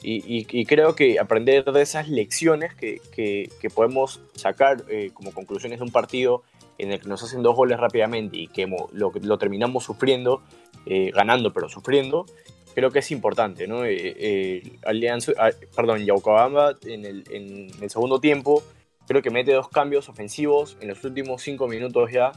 Y, 0.03 0.65
creo 0.65 0.97
que 0.97 1.21
aprender 1.21 1.65
de 1.65 1.83
esas 1.83 2.09
lecciones 2.09 2.75
que, 2.75 3.49
podemos 3.73 4.21
sacar 4.35 4.83
eh, 4.89 5.11
como 5.15 5.33
conclusiones 5.33 5.79
de 5.79 5.85
un 5.85 5.93
partido 5.93 6.43
en 6.79 6.91
el 6.91 7.01
que 7.01 7.09
nos 7.09 7.23
hacen 7.23 7.43
dos 7.45 7.55
goles 7.55 7.79
rápidamente 7.79 8.37
y 8.37 8.49
que 8.49 8.69
lo, 8.93 9.39
terminamos 9.39 9.85
sufriendo, 9.85 10.43
eh, 10.85 11.13
ganando 11.15 11.53
pero 11.53 11.69
sufriendo, 11.69 12.27
creo 12.75 12.91
que 12.91 12.99
es 12.99 13.11
importante. 13.13 13.69
¿no? 13.69 13.85
Eh, 13.85 14.79
Alianza, 14.85 15.31
ah, 15.39 15.51
perdón, 15.77 16.05
Yaucabamba 16.05 16.75
en 16.85 17.05
en 17.07 17.71
el 17.81 17.89
segundo 17.91 18.19
tiempo 18.19 18.65
Creo 19.09 19.23
que 19.23 19.31
mete 19.31 19.53
dos 19.53 19.71
cambios 19.71 20.09
ofensivos 20.11 20.77
en 20.81 20.89
los 20.89 21.03
últimos 21.03 21.43
cinco 21.43 21.67
minutos 21.67 22.13
ya, 22.13 22.33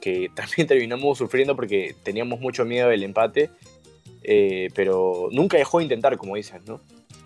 que 0.00 0.30
también 0.34 0.66
terminamos 0.66 1.16
sufriendo 1.16 1.56
porque 1.56 1.94
teníamos 2.02 2.40
mucho 2.40 2.64
miedo 2.64 2.88
del 2.88 3.04
empate, 3.04 3.50
eh, 4.24 4.68
pero 4.74 5.28
nunca 5.30 5.56
dejó 5.56 5.78
de 5.78 5.84
intentar, 5.84 6.16
como 6.18 6.36
dices, 6.36 6.60
¿no? 6.66 6.80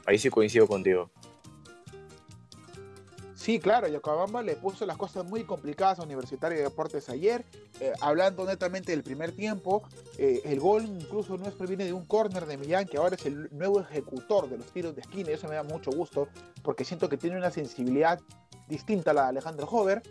Ahí 0.05 0.19
sí 0.19 0.29
coincido 0.31 0.69
contigo. 0.69 1.11
Sí, 3.47 3.61
claro, 3.61 3.87
Yacobamba 3.87 4.43
le 4.43 4.57
puso 4.57 4.85
las 4.87 4.97
cosas 4.97 5.25
muy 5.25 5.45
complicadas 5.45 6.01
a 6.01 6.03
Universitario 6.03 6.59
de 6.59 6.65
Deportes 6.65 7.09
ayer. 7.09 7.45
Eh, 7.79 7.93
hablando 8.01 8.45
netamente 8.45 8.91
del 8.91 9.05
primer 9.05 9.31
tiempo, 9.31 9.85
eh, 10.19 10.41
el 10.45 10.59
gol 10.59 10.85
incluso 10.85 11.39
no 11.39 11.47
es 11.47 11.55
proviene 11.55 11.85
de 11.85 11.93
un 11.93 12.05
córner 12.07 12.47
de 12.47 12.57
Millán, 12.57 12.87
que 12.87 12.97
ahora 12.97 13.15
es 13.15 13.25
el 13.25 13.49
nuevo 13.53 13.81
ejecutor 13.81 14.49
de 14.49 14.59
los 14.59 14.67
tiros 14.73 14.97
de 14.97 15.03
esquina, 15.03 15.31
y 15.31 15.35
eso 15.35 15.47
me 15.47 15.55
da 15.55 15.63
mucho 15.63 15.93
gusto, 15.93 16.27
porque 16.65 16.85
siento 16.85 17.09
que 17.09 17.17
tiene 17.17 17.37
una 17.37 17.53
sensibilidad 17.53 18.19
distinta 18.69 19.11
a 19.11 19.15
la 19.15 19.23
de 19.23 19.29
Alejandro 19.29 19.67
Hover. 19.67 20.03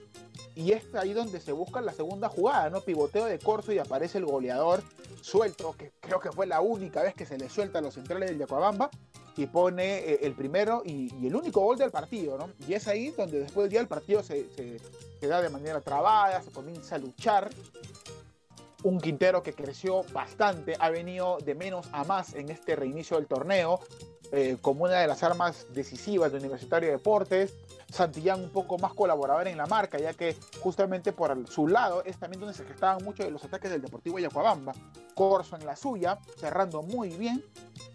Y 0.56 0.72
es 0.72 0.84
ahí 0.96 1.14
donde 1.14 1.40
se 1.42 1.52
busca 1.52 1.82
la 1.82 1.94
segunda 1.94 2.30
jugada, 2.30 2.70
¿no? 2.70 2.82
Pivoteo 2.82 3.26
de 3.26 3.40
Corso 3.40 3.74
y 3.74 3.80
aparece 3.80 4.18
el 4.18 4.26
goleador 4.26 4.84
suelto, 5.22 5.76
que 5.78 5.92
creo 6.00 6.20
que 6.20 6.32
fue 6.32 6.46
la 6.48 6.62
única 6.62 7.02
vez 7.02 7.14
que 7.14 7.26
se 7.26 7.38
le 7.38 7.50
suelta 7.50 7.80
a 7.80 7.82
los 7.82 7.96
centrales 7.96 8.30
del 8.30 8.40
Yacobamba 8.40 8.90
y 9.38 9.48
pone 9.48 9.98
eh, 10.00 10.20
el 10.22 10.34
primero 10.34 10.82
y, 10.86 11.10
el 11.26 11.36
único 11.36 11.62
gol 11.62 11.78
del 11.78 11.92
partido, 11.92 12.38
¿no? 12.38 12.50
Y 12.68 12.74
es 12.74 12.88
ahí 12.88 13.12
donde 13.12 13.40
después 13.40 13.70
ya 13.70 13.82
el 13.82 13.88
partido 13.88 14.24
se, 14.24 14.48
se, 14.56 15.28
da 15.28 15.42
de 15.42 15.50
manera 15.50 15.82
trabada, 15.82 16.42
se 16.42 16.52
comienza 16.52 16.96
a 16.96 17.00
luchar. 17.00 17.50
Un 18.86 19.00
Quintero 19.00 19.42
que 19.42 19.54
creció 19.54 20.04
bastante, 20.14 20.76
ha 20.80 20.92
venido 20.92 21.40
de 21.44 21.56
menos 21.56 21.88
a 21.92 22.04
más 22.04 22.36
en 22.36 22.52
este 22.52 22.76
reinicio 22.76 23.18
del 23.18 23.26
torneo, 23.26 23.80
eh, 24.32 24.58
como 24.62 24.84
una 24.84 25.00
de 25.00 25.08
las 25.08 25.24
armas 25.24 25.66
decisivas 25.74 26.32
de 26.32 26.38
Universitario 26.38 26.90
de 26.90 26.98
Deportes. 26.98 27.56
Santillán 27.92 28.44
un 28.44 28.52
poco 28.52 28.78
más 28.78 28.94
colaborador 28.94 29.48
en 29.48 29.58
la 29.58 29.66
marca, 29.66 29.98
ya 29.98 30.14
que 30.14 30.36
justamente 30.60 31.14
por 31.14 31.50
su 31.50 31.68
lado 31.68 32.04
es 32.06 32.20
también 32.20 32.42
donde 32.42 32.54
se 32.54 32.64
gestaban 32.64 33.04
muchos 33.04 33.26
de 33.26 33.32
los 33.32 33.44
ataques 33.44 33.72
del 33.72 33.82
Deportivo 33.82 34.20
Yacuabamba. 34.20 34.74
Corso 35.16 35.56
en 35.56 35.66
la 35.66 35.76
suya, 35.76 36.20
cerrando 36.38 36.84
muy 36.84 37.10
bien. 37.10 37.44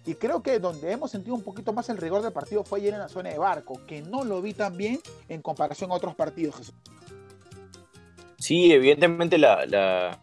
Y 0.06 0.14
creo 0.16 0.42
que 0.42 0.58
donde 0.58 0.90
hemos 0.90 1.12
sentido 1.12 1.36
un 1.36 1.44
poquito 1.44 1.72
más 1.72 1.88
el 1.88 1.98
rigor 1.98 2.20
del 2.22 2.32
partido 2.32 2.64
fue 2.64 2.80
ayer 2.80 2.94
en 2.94 2.98
la 2.98 3.08
zona 3.08 3.30
de 3.30 3.38
Barco, 3.38 3.80
que 3.86 4.02
no 4.02 4.24
lo 4.24 4.42
vi 4.42 4.54
tan 4.54 4.76
bien 4.76 4.98
en 5.28 5.40
comparación 5.40 5.92
a 5.92 5.94
otros 5.94 6.16
partidos. 6.16 6.72
Sí, 8.40 8.72
evidentemente 8.72 9.36
la, 9.36 10.18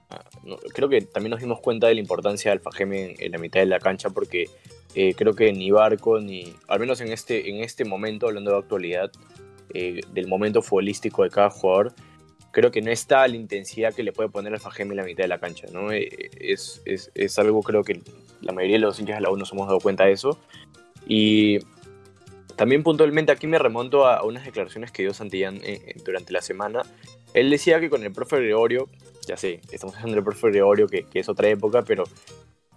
creo 0.73 0.89
que 0.89 1.01
también 1.01 1.31
nos 1.31 1.39
dimos 1.39 1.59
cuenta 1.59 1.87
de 1.87 1.95
la 1.95 1.99
importancia 1.99 2.51
del 2.51 2.59
Fajeme 2.59 3.15
en, 3.19 3.31
la 3.31 3.37
mitad 3.37 3.59
de 3.59 3.65
la 3.65 3.79
cancha 3.79 4.09
porque 4.09 4.49
eh, 4.95 5.13
creo 5.15 5.33
que 5.33 5.51
ni 5.53 5.71
Barco 5.71 6.19
ni, 6.19 6.53
al 6.67 6.79
menos 6.79 7.01
en 7.01 7.11
este, 7.11 7.49
en 7.49 7.63
este 7.63 7.85
momento, 7.85 8.27
hablando 8.27 8.51
de 8.51 8.57
actualidad, 8.57 9.11
eh, 9.73 10.01
del 10.13 10.27
momento 10.27 10.61
futbolístico 10.61 11.23
de 11.23 11.29
cada 11.29 11.49
jugador, 11.49 11.93
creo 12.51 12.71
que 12.71 12.81
no 12.81 12.89
está 12.89 13.27
la 13.27 13.35
intensidad 13.35 13.93
que 13.93 14.01
le 14.01 14.13
puede 14.13 14.29
poner 14.29 14.53
el 14.53 14.59
Fajeme 14.59 14.91
en 14.91 14.97
la 14.97 15.03
mitad 15.03 15.23
de 15.23 15.27
la 15.27 15.39
cancha. 15.39 15.67
¿no? 15.71 15.91
Eh, 15.91 16.09
es, 16.39 16.81
es, 16.85 17.11
es, 17.13 17.37
algo, 17.37 17.61
creo 17.61 17.83
que 17.83 18.01
la 18.41 18.53
mayoría 18.53 18.77
de 18.77 18.81
los 18.81 18.99
hinchas 18.99 19.17
de 19.17 19.21
la 19.21 19.29
U 19.29 19.37
nos 19.37 19.51
hemos 19.51 19.67
dado 19.67 19.79
cuenta 19.79 20.05
de 20.05 20.13
eso. 20.13 20.39
Y 21.05 21.59
también 22.55 22.81
puntualmente 22.83 23.31
aquí 23.31 23.45
me 23.45 23.59
remonto 23.59 24.07
a, 24.07 24.23
unas 24.23 24.43
declaraciones 24.43 24.91
que 24.91 25.03
dio 25.03 25.13
Santillán 25.13 25.59
eh, 25.63 25.95
durante 26.03 26.33
la 26.33 26.41
semana. 26.41 26.81
Él 27.33 27.49
decía 27.49 27.79
que 27.79 27.89
con 27.89 28.03
el 28.03 28.11
profe 28.11 28.37
Gregorio, 28.37 28.87
ya 29.27 29.37
sé, 29.37 29.61
estamos 29.71 29.95
hablando 29.95 30.15
del 30.15 30.23
profe 30.23 30.49
Gregorio, 30.49 30.87
que, 30.87 31.03
que 31.03 31.19
es 31.19 31.29
otra 31.29 31.49
época, 31.49 31.83
pero 31.83 32.03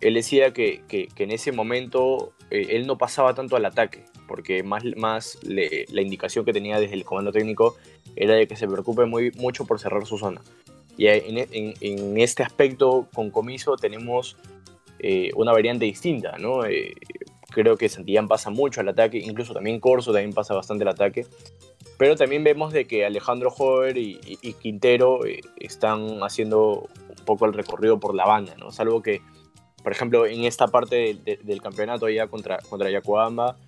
él 0.01 0.15
decía 0.15 0.53
que, 0.53 0.83
que, 0.89 1.09
en 1.17 1.31
ese 1.31 1.53
momento 1.53 2.33
él 2.51 2.87
no 2.87 2.97
pasaba 2.99 3.35
tanto 3.35 3.57
al 3.57 3.65
ataque, 3.65 4.05
porque 4.27 4.63
más, 4.63 4.83
más 4.97 5.39
la 5.43 6.01
indicación 6.01 6.45
que 6.45 6.53
tenía 6.53 6.81
desde 6.81 6.95
el 6.95 7.05
comando 7.05 7.33
técnico 7.33 7.77
era 8.17 8.35
de 8.35 8.47
que 8.47 8.57
se 8.57 8.67
preocupe 8.67 9.05
muy, 9.05 9.31
mucho 9.33 9.67
por 9.67 9.79
cerrar 9.79 10.07
su 10.07 10.19
zona. 10.19 10.41
Y 10.97 11.07
en, 11.07 12.19
este 12.19 12.43
aspecto, 12.43 13.09
con 13.15 13.31
Comiso 13.31 13.77
tenemos 13.77 14.37
eh, 14.99 15.31
una 15.35 15.53
variante 15.53 15.85
distinta, 15.87 16.37
¿no? 16.39 16.67
Eh, 16.67 16.95
creo 17.51 17.77
que 17.77 17.89
Santillán 17.89 18.29
pasa 18.29 18.51
mucho 18.51 18.81
al 18.81 18.89
ataque, 18.89 19.19
incluso 19.19 19.55
también 19.55 19.81
Corso 19.81 20.13
también 20.13 20.33
pasa 20.33 20.55
bastante 20.55 20.85
al 20.85 20.89
ataque. 20.89 21.27
Pero 22.01 22.17
también 22.17 22.43
vemos 22.43 22.73
de 22.73 22.87
que 22.87 23.05
Alejandro 23.05 23.51
Jover 23.51 23.99
y, 23.99 24.17
Quintero 24.59 25.27
eh, 25.27 25.43
están 25.59 26.23
haciendo 26.23 26.89
un 27.11 27.25
poco 27.27 27.45
el 27.45 27.53
recorrido 27.53 28.01
por 28.01 28.15
la 28.15 28.25
banda, 28.25 28.55
¿no? 28.57 28.73
Salvo 28.73 29.03
que, 29.03 29.21
por 29.83 29.93
ejemplo, 29.93 30.25
en 30.25 30.45
esta 30.47 30.69
parte 30.69 31.19
del 31.43 31.61
campeonato 31.61 32.09
ya 32.09 32.27
contra, 32.27 32.57
contra 32.71 32.91
Yacuamba, 32.91 33.59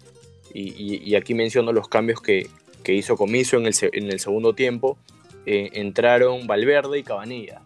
y, 0.54 1.14
aquí 1.14 1.34
menciono 1.34 1.74
los 1.74 1.88
cambios 1.88 2.22
que, 2.22 2.48
que 2.82 2.94
hizo 2.94 3.18
Comiso 3.18 3.58
en 3.58 3.66
el, 3.66 3.74
en 3.92 4.10
el 4.10 4.18
segundo 4.18 4.54
tiempo, 4.54 4.96
eh, 5.44 5.68
entraron 5.74 6.46
Valverde 6.46 7.00
y 7.00 7.02
Cabanilla, 7.02 7.60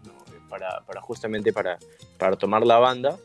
para, 0.49 0.81
para, 0.85 0.99
justamente 0.99 1.53
para, 1.53 1.79
para 2.17 2.35
tomar 2.35 2.67
la 2.67 2.77
banda. 2.77 3.17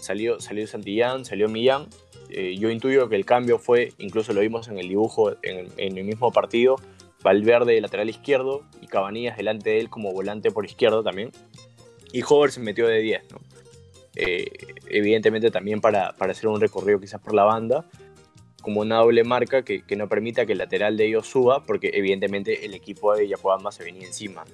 Salió, 0.00 0.40
salió 0.40 0.66
Santillán, 0.66 1.26
salió 1.26 1.50
Millán. 1.50 1.86
Eh, 2.30 2.56
yo 2.58 2.70
intuyo 2.70 3.08
que 3.08 3.16
el 3.16 3.24
cambio 3.24 3.58
fue, 3.58 3.92
incluso 3.98 4.32
lo 4.32 4.40
vimos 4.40 4.68
en 4.68 4.78
el 4.78 4.88
dibujo 4.88 5.32
en, 5.42 5.68
el 5.76 6.04
mismo 6.04 6.32
partido, 6.32 6.76
Valverde 7.22 7.80
lateral 7.80 8.08
izquierdo 8.08 8.64
y 8.80 8.86
Cabanillas 8.86 9.36
delante 9.36 9.70
de 9.70 9.80
él 9.80 9.90
como 9.90 10.12
volante 10.12 10.50
por 10.50 10.64
izquierdo 10.64 11.02
también. 11.02 11.30
Y 12.12 12.22
Hover 12.22 12.52
se 12.52 12.60
metió 12.60 12.86
de 12.86 13.00
10, 13.00 13.22
¿no? 13.32 13.40
Eh, 14.14 14.46
evidentemente 14.88 15.50
también 15.50 15.80
para, 15.80 16.12
para, 16.12 16.32
hacer 16.32 16.48
un 16.48 16.60
recorrido 16.60 16.98
quizás 16.98 17.20
por 17.20 17.34
la 17.34 17.44
banda 17.44 17.84
como 18.62 18.80
una 18.80 18.96
doble 18.96 19.22
marca 19.22 19.62
que, 19.62 19.82
que, 19.82 19.96
no 19.96 20.08
permita 20.08 20.44
que 20.44 20.52
el 20.52 20.58
lateral 20.58 20.96
de 20.96 21.06
ellos 21.06 21.26
suba, 21.26 21.64
porque 21.64 21.90
evidentemente 21.94 22.66
el 22.66 22.74
equipo 22.74 23.14
de 23.14 23.28
Yacuamba 23.28 23.70
se 23.70 23.84
venía 23.84 24.06
encima. 24.06 24.44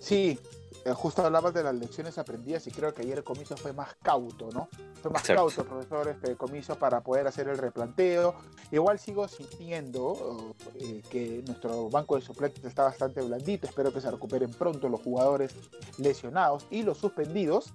Sí, 0.00 0.38
justo 0.94 1.24
hablabas 1.24 1.54
de 1.54 1.62
las 1.62 1.74
lecciones 1.74 2.18
aprendidas 2.18 2.66
y 2.66 2.70
creo 2.70 2.94
que 2.94 3.02
ayer 3.02 3.22
comiso 3.22 3.56
fue 3.56 3.72
más 3.72 3.94
cauto, 4.02 4.48
¿no? 4.52 4.68
Fue 5.02 5.10
más 5.10 5.22
cauto, 5.22 5.64
profesor, 5.64 6.08
este 6.08 6.36
comiso 6.36 6.76
para 6.76 7.00
poder 7.02 7.26
hacer 7.26 7.48
el 7.48 7.58
replanteo. 7.58 8.34
Igual 8.70 8.98
sigo 8.98 9.28
sintiendo 9.28 10.54
eh, 10.74 11.02
que 11.10 11.42
nuestro 11.46 11.90
banco 11.90 12.16
de 12.16 12.22
suplentes 12.22 12.64
está 12.64 12.84
bastante 12.84 13.20
blandito. 13.20 13.66
Espero 13.66 13.92
que 13.92 14.00
se 14.00 14.10
recuperen 14.10 14.50
pronto 14.50 14.88
los 14.88 15.00
jugadores 15.00 15.54
lesionados 15.98 16.66
y 16.70 16.82
los 16.82 16.98
suspendidos. 16.98 17.72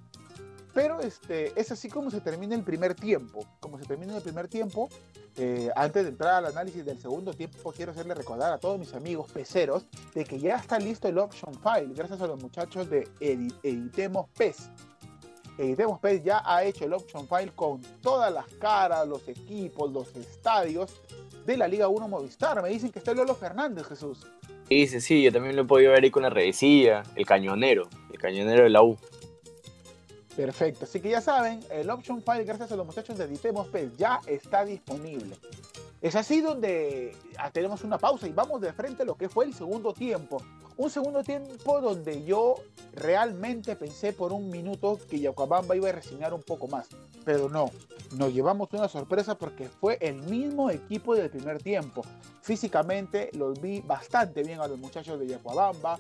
Pero 0.76 1.00
este, 1.00 1.58
es 1.58 1.72
así 1.72 1.88
como 1.88 2.12
se 2.12 2.20
termina 2.20 2.54
el 2.54 2.62
primer 2.62 2.96
tiempo. 2.96 3.46
Como 3.62 3.80
se 3.80 3.86
termina 3.86 4.18
el 4.18 4.22
primer 4.22 4.50
tiempo, 4.50 4.90
eh, 5.38 5.70
antes 5.74 6.04
de 6.04 6.10
entrar 6.10 6.34
al 6.34 6.48
análisis 6.48 6.86
del 6.86 7.00
segundo 7.00 7.34
tiempo, 7.34 7.72
quiero 7.72 7.94
hacerle 7.94 8.14
recordar 8.14 8.52
a 8.52 8.58
todos 8.58 8.78
mis 8.78 8.94
amigos 8.94 9.32
peceros 9.32 9.86
de 10.14 10.26
que 10.26 10.38
ya 10.38 10.58
está 10.58 10.78
listo 10.78 11.08
el 11.08 11.18
option 11.18 11.54
file, 11.56 11.94
gracias 11.96 12.20
a 12.20 12.28
los 12.28 12.42
muchachos 12.42 12.90
de 12.90 13.08
Editemos 13.22 14.28
PES. 14.38 14.70
Editemos 15.58 15.98
PES 16.02 16.26
ya 16.26 16.42
ha 16.46 16.66
hecho 16.66 16.84
el 16.84 16.92
option 16.92 17.26
file 17.26 17.54
con 17.56 17.82
todas 18.02 18.34
las 18.34 18.46
caras, 18.60 19.08
los 19.08 19.26
equipos, 19.30 19.90
los 19.94 20.14
estadios 20.18 21.02
de 21.46 21.56
la 21.56 21.70
Liga 21.70 21.88
1 21.88 22.06
Movistar. 22.10 22.62
Me 22.62 22.68
dicen 22.68 22.92
que 22.92 23.00
está 23.00 23.14
Lolo 23.14 23.34
Fernández, 23.34 23.88
Jesús. 23.88 24.28
Sí, 24.68 24.88
sí, 25.00 25.24
yo 25.24 25.32
también 25.32 25.56
lo 25.56 25.62
he 25.62 25.66
podido 25.66 25.92
ver 25.92 26.04
ahí 26.04 26.12
con 26.12 26.24
la 26.24 26.30
redecilla, 26.30 27.04
el 27.16 27.26
cañonero, 27.26 27.88
el 28.12 28.20
cañonero 28.20 28.64
de 28.64 28.70
la 28.70 28.84
U. 28.84 28.98
Perfecto, 30.36 30.84
así 30.84 31.00
que 31.00 31.10
ya 31.10 31.22
saben, 31.22 31.62
el 31.70 31.90
option 31.90 32.22
file, 32.22 32.44
gracias 32.44 32.72
a 32.72 32.76
los 32.76 32.86
muchachos 32.86 33.18
de 33.18 33.26
Ditemos 33.26 33.68
PES, 33.70 33.96
ya 33.96 34.20
está 34.28 34.66
disponible. 34.66 35.38
Es 36.02 36.16
así 36.16 36.42
donde 36.42 37.16
ah, 37.38 37.50
tenemos 37.52 37.84
una 37.84 37.98
pausa 37.98 38.28
y 38.28 38.34
vamos 38.34 38.60
de 38.60 38.74
frente 38.74 39.04
a 39.04 39.06
lo 39.06 39.16
que 39.16 39.30
fue 39.30 39.46
el 39.46 39.54
segundo 39.54 39.94
tiempo. 39.94 40.42
Un 40.78 40.90
segundo 40.90 41.24
tiempo 41.24 41.80
donde 41.80 42.26
yo 42.26 42.56
realmente 42.94 43.78
pensé 43.78 44.12
por 44.12 44.34
un 44.34 44.50
minuto 44.50 45.00
que 45.10 45.22
Yacuabamba 45.22 45.74
iba 45.74 45.88
a 45.88 45.94
resignar 45.94 46.34
un 46.34 46.44
poco 46.44 46.68
más, 46.68 46.90
pero 47.24 47.48
no, 47.48 47.72
nos 48.18 48.34
llevamos 48.34 48.68
una 48.74 48.90
sorpresa 48.90 49.38
porque 49.38 49.70
fue 49.70 49.98
el 50.02 50.16
mismo 50.24 50.70
equipo 50.70 51.16
del 51.16 51.30
primer 51.30 51.64
tiempo. 51.64 52.04
Físicamente 52.42 53.30
los 53.34 53.62
vi 53.62 53.80
bastante 53.80 54.44
bien 54.44 54.60
a 54.60 54.68
los 54.68 54.78
muchachos 54.78 55.18
de 55.18 55.28
Yacuabamba, 55.28 55.98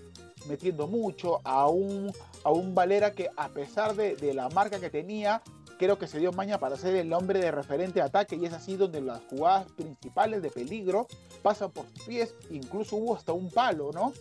metiendo 0.47 0.87
mucho, 0.87 1.41
a 1.43 1.67
un, 1.67 2.11
a 2.43 2.51
un 2.51 2.75
Valera 2.75 3.11
que 3.11 3.29
a 3.35 3.49
pesar 3.49 3.95
de, 3.95 4.15
de 4.15 4.33
la 4.33 4.49
marca 4.49 4.79
que 4.79 4.89
tenía, 4.89 5.41
creo 5.77 5.97
que 5.97 6.07
se 6.07 6.19
dio 6.19 6.31
maña 6.31 6.59
para 6.59 6.77
ser 6.77 6.95
el 6.95 7.11
hombre 7.13 7.39
de 7.39 7.51
referente 7.51 8.01
ataque 8.01 8.35
y 8.35 8.45
es 8.45 8.53
así 8.53 8.75
donde 8.75 9.01
las 9.01 9.21
jugadas 9.29 9.71
principales 9.73 10.41
de 10.41 10.49
peligro 10.49 11.07
pasan 11.41 11.71
por 11.71 11.85
sus 11.89 12.03
pies, 12.03 12.33
incluso 12.49 12.95
hubo 12.95 13.15
hasta 13.15 13.33
un 13.33 13.49
palo, 13.49 13.91
¿no? 13.93 14.13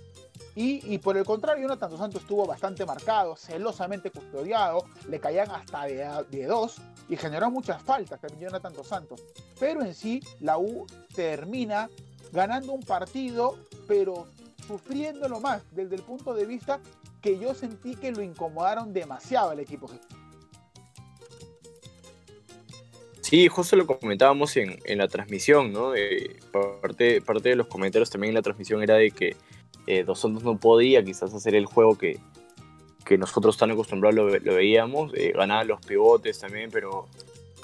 Y, 0.57 0.99
por 0.99 1.16
el 1.16 1.25
contrario, 1.25 1.62
Jonathan 1.62 1.97
Santos 1.97 2.23
estuvo 2.23 2.47
bastante 2.47 2.87
marcado, 2.87 3.35
celosamente 3.35 4.11
custodiado, 4.11 4.85
le 5.09 5.19
caían 5.19 5.50
hasta 5.50 5.85
de, 5.87 6.25
de 6.31 6.47
dos 6.47 6.76
y 7.09 7.16
generó 7.16 7.50
muchas 7.50 7.83
faltas 7.83 8.21
también 8.21 8.50
Jonathan 8.50 8.73
Santos. 8.85 9.21
Pero 9.59 9.83
en 9.83 9.95
sí, 9.95 10.23
la 10.40 10.59
U 10.59 10.87
termina 11.14 11.88
ganando 12.33 12.73
un 12.73 12.83
partido, 12.83 13.57
pero 13.88 14.26
sufriéndolo 14.66 15.40
más 15.40 15.62
desde 15.73 15.97
el 15.97 16.02
punto 16.02 16.35
de 16.35 16.47
vista 16.47 16.80
que 17.21 17.38
yo 17.38 17.54
sentí 17.54 17.94
que 17.94 18.12
lo 18.12 18.23
incomodaron 18.23 18.92
demasiado 18.92 19.50
al 19.50 19.61
equipo. 19.61 19.90
Sí, 23.21 23.49
justo 23.49 23.75
lo 23.76 23.87
comentábamos 23.87 24.56
en, 24.56 24.78
en 24.85 24.99
la 24.99 25.09
transmisión, 25.09 25.73
¿no? 25.73 25.92
Parte, 26.83 27.23
parte 27.23 27.49
de 27.49 27.56
los 27.56 27.66
comentarios 27.66 28.11
también 28.11 28.30
en 28.30 28.35
la 28.35 28.42
transmisión 28.42 28.83
era 28.83 28.97
de 28.97 29.11
que 29.11 29.37
eh, 29.87 30.04
Dos 30.04 30.21
Santos 30.21 30.44
no 30.44 30.59
podía 30.59 31.02
quizás 31.02 31.33
hacer 31.33 31.54
el 31.54 31.66
juego 31.66 31.97
que, 31.97 32.21
que 33.04 33.18
nosotros 33.18 33.56
tan 33.56 33.71
acostumbrados 33.71 34.14
lo, 34.14 34.28
lo 34.38 34.54
veíamos, 34.54 35.12
eh, 35.14 35.33
ganaba 35.35 35.64
los 35.64 35.80
pivotes 35.80 36.38
también, 36.38 36.71
pero, 36.71 37.09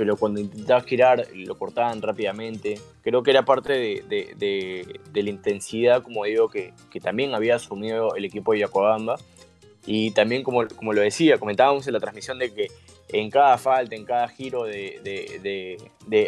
pero 0.01 0.17
cuando 0.17 0.41
intentaba 0.41 0.81
girar 0.81 1.27
lo 1.35 1.59
cortaban 1.59 2.01
rápidamente. 2.01 2.81
Creo 3.03 3.23
que 3.23 3.33
era 3.33 3.45
parte 3.45 3.75
de, 4.09 4.99
la 5.13 5.29
intensidad, 5.29 6.03
como 6.03 6.25
digo, 6.25 6.49
que, 6.49 6.73
también 7.03 7.35
había 7.35 7.57
asumido 7.57 8.15
el 8.15 8.25
equipo 8.25 8.53
de 8.53 8.61
Yacobamba. 8.61 9.19
Y 9.85 10.13
también, 10.13 10.43
como, 10.43 10.67
como 10.69 10.95
lo 10.95 11.03
decía, 11.03 11.37
comentábamos 11.37 11.87
en 11.87 11.93
la 11.93 12.01
transmisión 12.01 12.39
de 12.39 12.51
que 12.55 12.69
en 13.11 13.29
cada 13.29 13.59
falta, 13.59 13.95
en 13.95 14.07
cada 14.07 14.27
giro 14.29 14.65
de, 14.65 15.77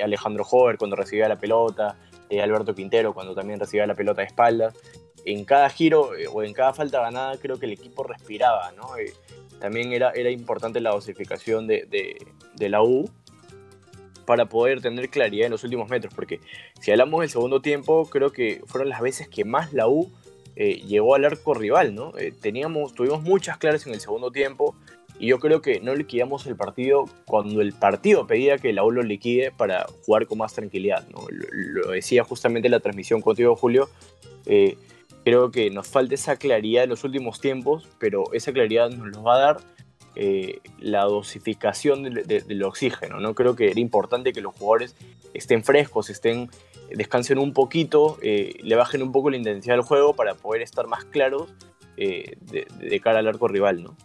Alejandro 0.04 0.44
Hover 0.44 0.76
cuando 0.76 0.94
recibía 0.94 1.26
la 1.26 1.38
pelota, 1.38 1.96
de 2.28 2.42
Alberto 2.42 2.74
Quintero 2.74 3.14
cuando 3.14 3.34
también 3.34 3.58
recibía 3.58 3.86
la 3.86 3.94
pelota 3.94 4.20
de 4.20 4.26
espaldas, 4.26 4.74
en 5.24 5.46
cada 5.46 5.70
giro 5.70 6.14
eh, 6.14 6.26
o 6.30 6.42
en 6.42 6.52
cada 6.52 6.74
falta 6.74 7.00
ganada 7.00 7.38
creo 7.38 7.58
que 7.58 7.64
el 7.64 7.72
equipo 7.72 8.02
respiraba, 8.02 8.70
¿no? 8.72 8.96
Eh, 8.98 9.14
también 9.62 9.92
era, 9.92 10.10
era 10.10 10.28
importante 10.28 10.80
la 10.80 10.90
dosificación 10.90 11.68
de, 11.68 12.18
la 12.58 12.82
U 12.82 13.08
para 14.24 14.46
poder 14.46 14.80
tener 14.80 15.08
claridad 15.08 15.46
en 15.46 15.52
los 15.52 15.64
últimos 15.64 15.88
metros, 15.90 16.12
porque 16.14 16.40
si 16.80 16.90
hablamos 16.90 17.20
del 17.20 17.30
segundo 17.30 17.60
tiempo, 17.60 18.08
creo 18.08 18.32
que 18.32 18.62
fueron 18.66 18.88
las 18.88 19.00
veces 19.00 19.28
que 19.28 19.44
más 19.44 19.72
la 19.72 19.88
U 19.88 20.10
eh, 20.56 20.82
llegó 20.86 21.14
al 21.14 21.24
arco 21.24 21.54
rival, 21.54 21.94
¿no? 21.94 22.12
teníamos, 22.40 22.94
tuvimos 22.94 23.22
muchas 23.22 23.58
claras 23.58 23.86
en 23.86 23.94
el 23.94 24.00
segundo 24.00 24.30
tiempo 24.30 24.74
y 25.18 25.28
yo 25.28 25.38
creo 25.38 25.62
que 25.62 25.80
no 25.80 25.94
liquidamos 25.94 26.46
el 26.46 26.56
partido 26.56 27.04
cuando 27.26 27.60
el 27.60 27.72
partido 27.72 28.26
pedía 28.26 28.58
que 28.58 28.72
la 28.72 28.84
U 28.84 28.90
lo 28.90 29.02
liquide 29.02 29.52
para 29.52 29.86
jugar 30.04 30.26
con 30.26 30.38
más 30.38 30.54
tranquilidad, 30.54 31.06
¿no? 31.08 31.26
Lo, 31.30 31.90
decía 31.92 32.24
justamente 32.24 32.68
en 32.68 32.72
la 32.72 32.80
transmisión 32.80 33.20
contigo, 33.20 33.54
Julio, 33.54 33.88
creo 35.24 35.50
que 35.50 35.70
nos 35.70 35.86
falta 35.86 36.14
esa 36.14 36.36
claridad 36.36 36.84
en 36.84 36.90
los 36.90 37.04
últimos 37.04 37.40
tiempos, 37.40 37.88
pero 37.98 38.24
esa 38.32 38.52
claridad 38.52 38.90
nos 38.90 39.08
lo 39.08 39.22
va 39.22 39.36
a 39.36 39.38
dar 39.38 39.56
eh, 40.14 40.60
la 40.78 41.04
dosificación 41.04 42.02
del 42.02 42.62
oxígeno. 42.64 43.18
¿no? 43.18 43.34
Creo 43.34 43.56
que 43.56 43.70
era 43.70 43.80
importante 43.80 44.34
que 44.34 44.42
los 44.42 44.54
jugadores 44.54 44.94
estén 45.32 45.64
frescos, 45.64 46.10
estén, 46.10 46.50
descansen 46.90 47.38
un 47.38 47.54
poquito, 47.54 48.18
eh, 48.20 48.58
le 48.62 48.76
bajen 48.76 49.02
un 49.02 49.10
poco 49.10 49.30
la 49.30 49.38
intensidad 49.38 49.74
del 49.74 49.84
juego 49.84 50.14
para 50.14 50.34
poder 50.34 50.60
estar 50.60 50.86
más 50.86 51.06
claros 51.06 51.48
eh, 51.96 52.36
de, 52.40 53.00
cara 53.00 53.20
al 53.20 53.28
arco 53.28 53.48
rival. 53.48 53.82
¿no? 53.82 53.96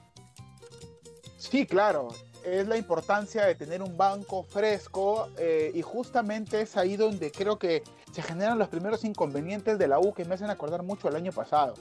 Sí, 1.37 1.65
claro. 1.65 2.07
Es 2.45 2.69
la 2.69 2.77
importancia 2.77 3.45
de 3.45 3.55
tener 3.55 3.81
un 3.81 3.97
banco 3.97 4.43
fresco 4.43 5.27
y 5.73 5.81
justamente 5.81 6.61
es 6.61 6.77
ahí 6.77 6.95
donde 6.95 7.29
creo 7.29 7.59
que 7.59 7.83
se 8.13 8.21
generan 8.21 8.57
los 8.57 8.69
primeros 8.69 9.03
inconvenientes 9.03 9.77
de 9.77 9.89
la 9.89 9.99
U 9.99 10.13
que 10.13 10.23
me 10.23 10.35
hacen 10.35 10.49
acordar 10.49 10.81
mucho 10.83 11.09
al 11.09 11.17
año 11.17 11.33
pasado. 11.33 11.73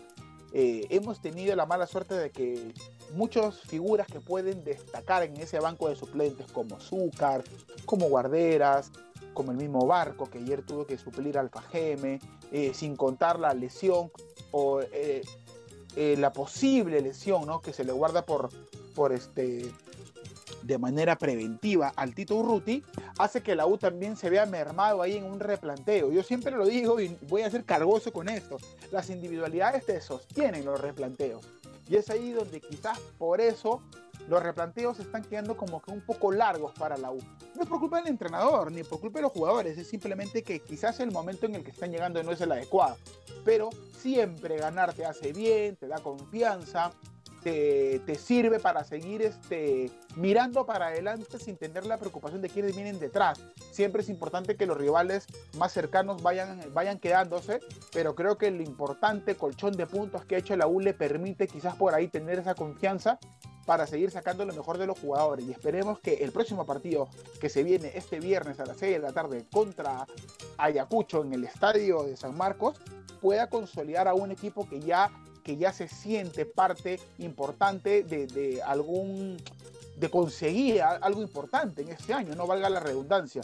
Hemos 0.52 1.20
tenido 1.20 1.54
la 1.54 1.66
mala 1.66 1.86
suerte 1.86 2.14
de 2.14 2.30
que 2.30 2.72
muchas 3.14 3.60
figuras 3.60 4.06
que 4.06 4.20
pueden 4.20 4.64
destacar 4.64 5.22
en 5.22 5.36
ese 5.36 5.60
banco 5.60 5.88
de 5.88 5.96
suplentes, 5.96 6.50
como 6.52 6.80
Zúcar, 6.80 7.44
como 7.84 8.08
Guarderas, 8.08 8.90
como 9.34 9.52
el 9.52 9.58
mismo 9.58 9.86
Barco, 9.86 10.30
que 10.30 10.38
ayer 10.38 10.62
tuvo 10.62 10.86
que 10.86 10.98
suplir 10.98 11.38
al 11.38 11.50
Fajeme, 11.50 12.20
eh, 12.52 12.72
sin 12.74 12.96
contar 12.96 13.38
la 13.38 13.52
lesión 13.54 14.10
o 14.50 14.80
eh, 14.80 15.22
la 15.96 16.32
posible 16.32 17.00
lesión 17.00 17.46
¿no? 17.46 17.60
que 17.60 17.72
se 17.72 17.84
le 17.84 17.92
guarda 17.92 18.24
por, 18.24 18.50
por 18.94 19.12
este, 19.12 19.70
de 20.66 20.78
manera 20.78 21.16
preventiva 21.16 21.92
al 21.94 22.14
Tito 22.14 22.36
Urruti, 22.36 22.82
hace 23.18 23.42
que 23.42 23.54
la 23.54 23.66
U 23.66 23.78
también 23.78 24.16
se 24.16 24.30
vea 24.30 24.46
mermado 24.46 25.00
ahí 25.00 25.16
en 25.16 25.24
un 25.24 25.38
replanteo. 25.38 26.10
Yo 26.10 26.22
siempre 26.22 26.52
lo 26.52 26.66
digo 26.66 27.00
y 27.00 27.16
voy 27.28 27.42
a 27.42 27.50
ser 27.50 27.64
cargoso 27.64 28.12
con 28.12 28.28
esto. 28.28 28.56
Las 28.90 29.10
individualidades 29.10 29.86
te 29.86 30.00
sostienen 30.00 30.64
los 30.64 30.80
replanteos. 30.80 31.46
Y 31.88 31.96
es 31.96 32.10
ahí 32.10 32.32
donde 32.32 32.60
quizás 32.60 32.98
por 33.18 33.40
eso 33.40 33.82
los 34.28 34.42
replanteos 34.42 34.98
están 34.98 35.22
quedando 35.22 35.56
como 35.56 35.80
que 35.80 35.92
un 35.92 36.00
poco 36.00 36.32
largos 36.32 36.72
para 36.72 36.96
la 36.96 37.10
U. 37.10 37.18
No 37.54 37.62
es 37.62 37.68
por 37.68 37.78
culpa 37.78 37.98
del 37.98 38.08
entrenador 38.08 38.72
ni 38.72 38.82
por 38.82 39.00
culpa 39.00 39.18
de 39.18 39.22
los 39.22 39.32
jugadores, 39.32 39.78
es 39.78 39.88
simplemente 39.88 40.42
que 40.42 40.60
quizás 40.60 41.00
el 41.00 41.12
momento 41.12 41.46
en 41.46 41.54
el 41.54 41.64
que 41.64 41.70
están 41.70 41.92
llegando 41.92 42.22
no 42.22 42.32
es 42.32 42.40
el 42.40 42.52
adecuado. 42.52 42.96
Pero 43.44 43.70
siempre 43.96 44.56
ganar 44.56 44.92
te 44.94 45.04
hace 45.04 45.32
bien, 45.32 45.76
te 45.76 45.86
da 45.86 45.98
confianza, 45.98 46.92
te, 47.46 48.14
sirve 48.16 48.58
para 48.58 48.82
seguir 48.82 49.22
este, 49.22 49.88
mirando 50.16 50.66
para 50.66 50.88
adelante 50.88 51.38
sin 51.38 51.56
tener 51.56 51.86
la 51.86 51.96
preocupación 51.96 52.42
de 52.42 52.48
quiénes 52.48 52.74
vienen 52.74 52.98
detrás. 52.98 53.40
Siempre 53.70 54.02
es 54.02 54.08
importante 54.08 54.56
que 54.56 54.66
los 54.66 54.76
rivales 54.76 55.26
más 55.56 55.72
cercanos 55.72 56.22
vayan, 56.22 56.60
vayan 56.74 56.98
quedándose, 56.98 57.60
pero 57.92 58.16
creo 58.16 58.36
que 58.36 58.48
el 58.48 58.60
importante 58.60 59.36
colchón 59.36 59.74
de 59.76 59.86
puntos 59.86 60.24
que 60.24 60.34
ha 60.34 60.38
hecho 60.38 60.56
la 60.56 60.66
U 60.66 60.80
le 60.80 60.92
permite 60.92 61.46
quizás 61.46 61.76
por 61.76 61.94
ahí 61.94 62.08
tener 62.08 62.40
esa 62.40 62.56
confianza 62.56 63.20
para 63.64 63.86
seguir 63.86 64.10
sacando 64.10 64.44
lo 64.44 64.52
mejor 64.52 64.78
de 64.78 64.86
los 64.86 64.98
jugadores. 64.98 65.46
Y 65.46 65.52
esperemos 65.52 66.00
que 66.00 66.24
el 66.24 66.32
próximo 66.32 66.66
partido 66.66 67.08
que 67.40 67.48
se 67.48 67.62
viene 67.62 67.92
este 67.94 68.18
viernes 68.18 68.58
a 68.58 68.66
las 68.66 68.78
6 68.78 68.94
de 68.94 68.98
la 68.98 69.12
tarde 69.12 69.46
contra 69.52 70.04
Ayacucho 70.58 71.22
en 71.22 71.32
el 71.32 71.44
estadio 71.44 72.02
de 72.02 72.16
San 72.16 72.36
Marcos 72.36 72.80
pueda 73.20 73.48
consolidar 73.48 74.08
a 74.08 74.14
un 74.14 74.32
equipo 74.32 74.68
que 74.68 74.80
ya 74.80 75.10
que 75.46 75.56
ya 75.56 75.72
se 75.72 75.86
siente 75.86 76.44
parte 76.44 76.98
importante 77.18 78.02
de, 78.02 78.60
algún, 78.66 79.36
de 79.96 80.10
conseguir 80.10 80.82
algo 80.82 81.22
importante 81.22 81.82
en 81.82 81.90
este 81.90 82.12
año, 82.12 82.34
no 82.34 82.48
valga 82.48 82.68
la 82.68 82.80
redundancia. 82.80 83.42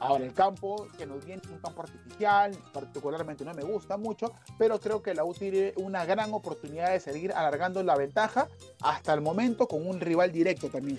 Ahora, 0.00 0.24
el 0.24 0.32
campo 0.32 0.88
que 0.96 1.04
nos 1.04 1.22
viene 1.26 1.42
es 1.44 1.50
un 1.50 1.58
campo 1.58 1.82
artificial, 1.82 2.56
particularmente 2.72 3.44
no 3.44 3.52
me 3.52 3.64
gusta 3.64 3.98
mucho, 3.98 4.32
pero 4.56 4.80
creo 4.80 5.02
que 5.02 5.12
la 5.12 5.26
U 5.26 5.34
tiene 5.34 5.74
una 5.76 6.06
gran 6.06 6.32
oportunidad 6.32 6.90
de 6.90 7.00
seguir 7.00 7.34
alargando 7.34 7.82
la 7.82 7.98
ventaja 7.98 8.48
hasta 8.80 9.12
el 9.12 9.20
momento 9.20 9.68
con 9.68 9.86
un 9.86 10.00
rival 10.00 10.32
directo 10.32 10.70
también. 10.70 10.98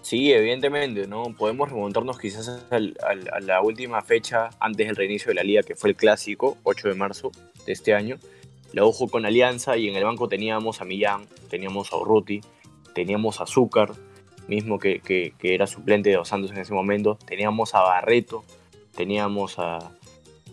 Sí, 0.00 0.32
evidentemente, 0.32 1.06
¿no? 1.06 1.24
Podemos 1.36 1.68
remontarnos 1.68 2.18
quizás 2.18 2.48
a 2.48 3.40
la 3.40 3.60
última 3.60 4.00
fecha 4.00 4.48
antes 4.58 4.86
del 4.86 4.96
reinicio 4.96 5.28
de 5.28 5.34
la 5.34 5.42
liga, 5.42 5.62
que 5.62 5.76
fue 5.76 5.90
el 5.90 5.96
clásico, 5.96 6.56
8 6.62 6.88
de 6.88 6.94
marzo 6.94 7.30
de 7.66 7.72
este 7.72 7.92
año, 7.92 8.18
la 8.72 8.84
ojo 8.84 9.08
con 9.08 9.26
Alianza 9.26 9.76
y 9.76 9.88
en 9.88 9.96
el 9.96 10.04
banco 10.04 10.28
teníamos 10.28 10.80
a 10.80 10.84
Millán, 10.84 11.26
teníamos 11.48 11.92
a 11.92 11.96
Urruti, 11.96 12.40
teníamos 12.94 13.40
a 13.40 13.44
Azúcar, 13.44 13.92
mismo 14.48 14.78
que, 14.78 15.00
que, 15.00 15.34
era 15.42 15.66
suplente 15.66 16.10
de 16.10 16.16
Dos 16.16 16.28
Santos 16.28 16.50
en 16.50 16.58
ese 16.58 16.74
momento, 16.74 17.18
teníamos 17.26 17.74
a 17.74 17.80
Barreto, 17.80 18.44
teníamos 18.96 19.58
a, 19.58 19.78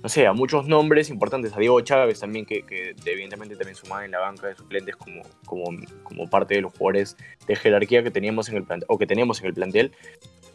no 0.02 0.10
sé, 0.10 0.28
a 0.28 0.34
muchos 0.34 0.68
nombres 0.68 1.10
importantes, 1.10 1.56
a 1.56 1.60
Diego 1.60 1.80
Chávez 1.82 2.20
también, 2.20 2.46
que, 2.46 2.64
que 2.64 2.96
evidentemente 3.06 3.56
también 3.56 3.76
sumaba 3.76 4.06
en 4.06 4.12
la 4.12 4.20
banca 4.20 4.48
de 4.48 4.56
suplentes 4.56 4.96
como, 4.96 5.22
como, 5.46 5.66
como 6.04 6.30
parte 6.30 6.56
de 6.56 6.62
los 6.62 6.72
jugadores 6.74 7.18
de 7.48 7.56
jerarquía 7.56 8.04
que 8.04 8.12
teníamos 8.12 8.50
en 8.50 8.58
el 8.58 8.64
plantel, 8.64 8.86
o 8.90 8.98
que 8.98 9.08
teníamos 9.08 9.42
en 9.42 9.48
el 9.48 9.54
plantel. 9.54 9.92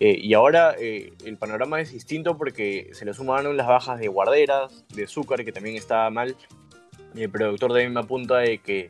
Eh, 0.01 0.19
y 0.21 0.35
ahora 0.35 0.75
eh, 0.79 1.13
el 1.25 1.37
panorama 1.37 1.81
es 1.81 1.93
distinto 1.93 2.37
porque 2.37 2.91
se 2.93 3.05
le 3.05 3.15
sumaron 3.15 3.57
las 3.57 3.69
bajas 3.69 4.01
de 4.01 4.09
Guarderas, 4.09 4.85
de 4.89 5.05
Azúcar, 5.05 5.45
que 5.45 5.53
también 5.53 5.77
estaba 5.77 6.11
mal, 6.11 6.37
el 7.23 7.31
productor 7.31 7.71
también 7.71 7.93
me 7.93 8.01
apunta 8.01 8.39
de 8.39 8.59
que 8.59 8.89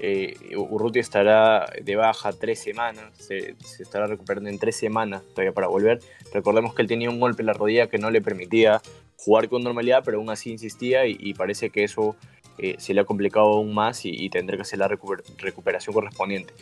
eh, 0.00 0.36
Urruti 0.56 0.98
estará 0.98 1.66
de 1.82 1.96
baja 1.96 2.32
tres 2.32 2.58
semanas, 2.58 3.04
se, 3.16 3.54
estará 3.78 4.06
recuperando 4.06 4.50
en 4.50 4.58
tres 4.58 4.76
semanas 4.76 5.22
todavía 5.30 5.52
para 5.52 5.68
volver. 5.68 6.00
Recordemos 6.32 6.74
que 6.74 6.82
él 6.82 6.88
tenía 6.88 7.10
un 7.10 7.20
golpe 7.20 7.42
en 7.42 7.46
la 7.46 7.52
rodilla 7.52 7.86
que 7.86 7.98
no 7.98 8.10
le 8.10 8.20
permitía 8.20 8.82
jugar 9.16 9.48
con 9.48 9.62
normalidad, 9.62 10.02
pero 10.04 10.18
aún 10.18 10.30
así 10.30 10.50
insistía 10.50 11.06
y, 11.06 11.32
parece 11.34 11.70
que 11.70 11.84
eso 11.84 12.16
eh, 12.58 12.74
se 12.78 12.92
le 12.92 13.00
ha 13.00 13.04
complicado 13.04 13.46
aún 13.46 13.72
más 13.72 14.04
y, 14.04 14.28
tendrá 14.30 14.56
que 14.56 14.62
hacer 14.62 14.80
la 14.80 14.88
recuperación 14.88 15.94
correspondiente. 15.94 16.52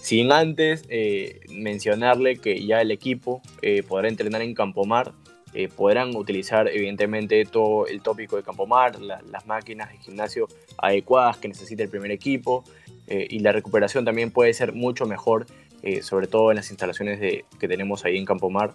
Sin 0.00 0.32
antes 0.32 0.84
eh, 0.88 1.40
mencionarle 1.50 2.38
que 2.38 2.66
ya 2.66 2.80
el 2.80 2.90
equipo 2.90 3.40
podrá 3.86 4.08
entrenar 4.08 4.42
en 4.42 4.54
Campomar 4.54 5.12
eh, 5.52 5.68
podrán 5.68 6.14
utilizar 6.14 6.68
evidentemente 6.68 7.44
todo 7.44 7.86
el 7.86 8.02
tópico 8.02 8.36
de 8.36 8.44
Campomar, 8.44 9.00
las 9.00 9.46
máquinas 9.46 9.90
de 9.90 9.98
gimnasio 9.98 10.46
adecuadas 10.78 11.38
que 11.38 11.48
necesita 11.48 11.82
el 11.82 11.88
primer 11.88 12.12
equipo 12.12 12.62
eh, 13.08 13.26
y 13.28 13.40
la 13.40 13.50
recuperación 13.50 14.04
también 14.04 14.30
puede 14.30 14.54
ser 14.54 14.72
mucho 14.72 15.06
mejor, 15.06 15.46
eh, 15.82 16.02
sobre 16.02 16.28
todo 16.28 16.52
en 16.52 16.56
las 16.56 16.70
instalaciones 16.70 17.18
de, 17.18 17.44
que 17.58 17.66
tenemos 17.66 18.04
ahí 18.04 18.16
en 18.16 18.24
Campomar. 18.24 18.72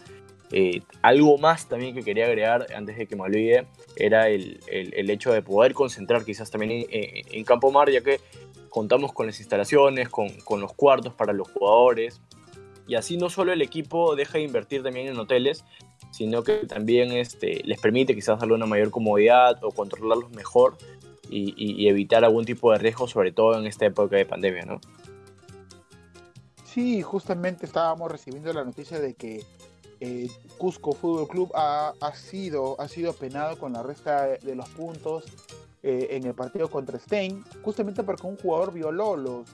algo 1.01 1.37
más 1.37 1.69
también 1.69 1.95
que 1.95 2.03
quería 2.03 2.25
agregar 2.25 2.67
antes 2.75 2.97
de 2.97 3.07
que 3.07 3.15
me 3.15 3.23
olvide 3.23 3.65
era 3.95 4.27
el, 4.27 4.59
el, 4.67 5.09
hecho 5.09 5.31
de 5.31 5.41
poder 5.41 5.73
concentrar 5.73 6.25
quizás 6.25 6.51
también 6.51 6.71
en, 6.71 6.87
en, 6.89 7.43
Campomar, 7.45 7.89
ya 7.89 8.01
que 8.01 8.19
contamos 8.69 9.13
con 9.13 9.27
las 9.27 9.39
instalaciones, 9.39 10.09
con, 10.09 10.29
con 10.43 10.59
los 10.59 10.73
cuartos 10.73 11.13
para 11.13 11.31
los 11.31 11.49
jugadores, 11.49 12.21
y 12.87 12.95
así 12.95 13.17
no 13.17 13.29
solo 13.29 13.53
el 13.53 13.61
equipo 13.61 14.15
deja 14.15 14.37
de 14.37 14.43
invertir 14.43 14.83
también 14.83 15.07
en 15.07 15.17
hoteles, 15.17 15.65
sino 16.11 16.43
que 16.43 16.65
también 16.65 17.11
este, 17.11 17.61
les 17.65 17.79
permite 17.79 18.15
quizás 18.15 18.39
darle 18.39 18.55
una 18.55 18.65
mayor 18.65 18.89
comodidad 18.89 19.61
o 19.63 19.71
controlarlos 19.71 20.31
mejor 20.31 20.77
y, 21.29 21.87
evitar 21.87 22.23
algún 22.23 22.45
tipo 22.45 22.71
de 22.71 22.77
riesgo, 22.77 23.07
sobre 23.07 23.31
todo 23.31 23.59
en 23.59 23.65
esta 23.65 23.85
época 23.85 24.15
de 24.15 24.25
pandemia, 24.25 24.63
¿no? 24.63 24.79
Sí, 26.63 27.01
justamente 27.01 27.65
estábamos 27.65 28.11
recibiendo 28.11 28.51
la 28.53 28.63
noticia 28.63 28.99
de 28.99 29.13
que 29.13 29.43
eh, 29.99 30.29
Cusco 30.57 30.91
Fútbol 30.91 31.27
Club 31.27 31.51
ha, 31.55 31.93
sido, 32.13 32.79
ha 32.79 32.87
sido 32.87 33.13
penado 33.13 33.57
con 33.57 33.73
la 33.73 33.81
resta 33.81 34.27
de, 34.27 34.55
los 34.55 34.69
puntos 34.69 35.23
eh, 35.83 36.07
en 36.11 36.25
el 36.25 36.33
partido 36.33 36.69
contra 36.69 36.99
Stein, 36.99 37.43
justamente 37.63 38.03
porque 38.03 38.27
un 38.27 38.37
jugador 38.37 38.73
violó 38.73 39.15
los, 39.15 39.47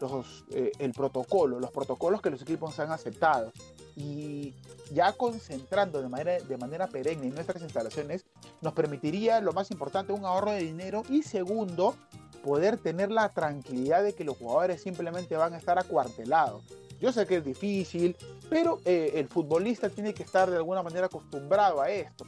los, 0.00 0.44
eh, 0.52 0.72
el 0.78 0.92
protocolo, 0.92 1.58
los 1.58 1.70
protocolos 1.70 2.22
que 2.22 2.30
los 2.30 2.42
equipos 2.42 2.78
han 2.78 2.92
aceptado. 2.92 3.52
Y 3.96 4.54
ya 4.92 5.12
concentrando 5.12 6.00
de 6.02 6.08
manera, 6.08 6.38
de 6.42 6.56
manera 6.56 6.86
perenne 6.88 7.28
en 7.28 7.34
nuestras 7.34 7.62
instalaciones, 7.62 8.24
nos 8.60 8.72
permitiría, 8.72 9.40
lo 9.40 9.52
más 9.52 9.70
importante, 9.70 10.12
un 10.12 10.24
ahorro 10.24 10.52
de 10.52 10.60
dinero 10.60 11.02
y 11.08 11.22
segundo, 11.22 11.94
poder 12.42 12.78
tener 12.78 13.10
la 13.10 13.28
tranquilidad 13.30 14.02
de 14.02 14.14
que 14.14 14.24
los 14.24 14.36
jugadores 14.36 14.82
simplemente 14.82 15.36
van 15.36 15.54
a 15.54 15.58
estar 15.58 15.78
acuartelados. 15.78 16.64
Yo 17.00 17.12
sé 17.12 17.26
que 17.26 17.36
es 17.36 17.44
difícil, 17.44 18.16
pero 18.50 18.80
eh, 18.84 19.12
el 19.14 19.28
futbolista 19.28 19.88
tiene 19.88 20.12
que 20.12 20.22
estar 20.22 20.50
de 20.50 20.56
alguna 20.56 20.82
manera 20.82 21.06
acostumbrado 21.06 21.80
a 21.80 21.90
esto. 21.90 22.26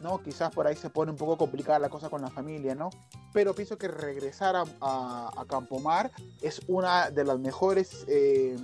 ¿no? 0.00 0.22
Quizás 0.22 0.54
por 0.54 0.66
ahí 0.66 0.76
se 0.76 0.90
pone 0.90 1.10
un 1.10 1.16
poco 1.16 1.36
complicada 1.38 1.78
la 1.78 1.88
cosa 1.88 2.10
con 2.10 2.20
la 2.20 2.28
familia, 2.28 2.74
¿no? 2.74 2.90
Pero 3.32 3.54
pienso 3.54 3.78
que 3.78 3.88
regresar 3.88 4.54
a, 4.54 4.64
a, 4.80 5.44
Campomar 5.48 6.10
es 6.42 6.60
una 6.68 7.10
de 7.10 7.24
las 7.24 7.38
mejores 7.38 8.04
eh, 8.06 8.54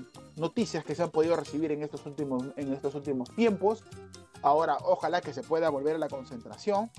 noticias 0.41 0.85
que 0.85 0.95
se 0.95 1.03
han 1.03 1.11
podido 1.11 1.37
recibir 1.37 1.71
en 1.71 1.83
estos 1.83 2.05
últimos, 2.07 2.45
en 2.57 2.73
estos 2.73 2.95
últimos 2.95 3.31
tiempos. 3.31 3.85
Ahora, 4.43 4.79
ojalá 4.83 5.21
que 5.21 5.33
se 5.33 5.43
pueda 5.43 5.69
volver 5.69 5.97
a 5.97 5.99
la 5.99 6.09
concentración. 6.09 6.91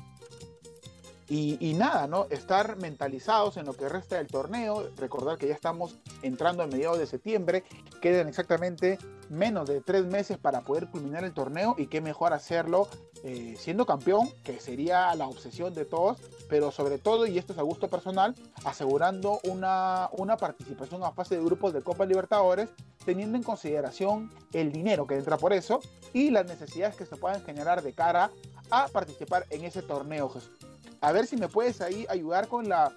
Y, 1.33 1.75
nada, 1.75 2.07
¿no? 2.07 2.27
Estar 2.29 2.75
mentalizados 2.75 3.55
en 3.55 3.65
lo 3.65 3.73
que 3.73 3.87
resta 3.87 4.17
del 4.17 4.27
torneo, 4.27 4.89
recordar 4.97 5.37
que 5.37 5.47
ya 5.47 5.53
estamos 5.53 5.95
entrando 6.23 6.61
a 6.61 6.67
mediados 6.67 6.99
de 6.99 7.07
septiembre, 7.07 7.63
quedan 8.01 8.27
exactamente 8.27 8.97
menos 9.29 9.69
de 9.69 9.79
tres 9.79 10.05
meses 10.05 10.37
para 10.37 10.61
poder 10.61 10.87
culminar 10.89 11.23
el 11.23 11.33
torneo 11.33 11.75
y 11.77 11.87
qué 11.87 12.01
mejor 12.01 12.33
hacerlo 12.33 12.89
eh, 13.23 13.55
siendo 13.57 13.85
campeón, 13.85 14.29
que 14.43 14.59
sería 14.59 15.13
la 15.15 15.27
obsesión 15.27 15.73
de 15.73 15.85
todos, 15.85 16.17
pero 16.49 16.71
sobre 16.71 16.97
todo, 16.97 17.25
y 17.25 17.37
esto 17.37 17.53
es 17.53 17.59
a 17.59 17.61
gusto 17.61 17.87
personal, 17.87 18.35
asegurando 18.65 19.39
una, 19.43 20.09
una 20.13 20.35
participación 20.35 21.03
a 21.03 21.11
fase 21.11 21.37
de 21.37 21.45
grupos 21.45 21.71
de 21.71 21.81
Copa 21.81 22.05
Libertadores, 22.05 22.69
teniendo 23.05 23.37
en 23.37 23.43
consideración 23.43 24.31
el 24.51 24.71
dinero 24.71 25.07
que 25.07 25.15
entra 25.15 25.37
por 25.37 25.53
eso 25.53 25.79
y 26.13 26.29
las 26.31 26.45
necesidades 26.45 26.95
que 26.95 27.05
se 27.05 27.15
puedan 27.15 27.41
generar 27.43 27.81
de 27.81 27.93
cara 27.93 28.31
a 28.69 28.87
participar 28.87 29.45
en 29.49 29.63
ese 29.63 29.81
torneo, 29.81 30.27
Jesús. 30.29 30.51
A 30.99 31.11
ver 31.11 31.25
si 31.25 31.37
me 31.37 31.47
puedes 31.47 31.81
ahí 31.81 32.05
ayudar 32.09 32.47
con 32.47 32.67
la, 32.69 32.91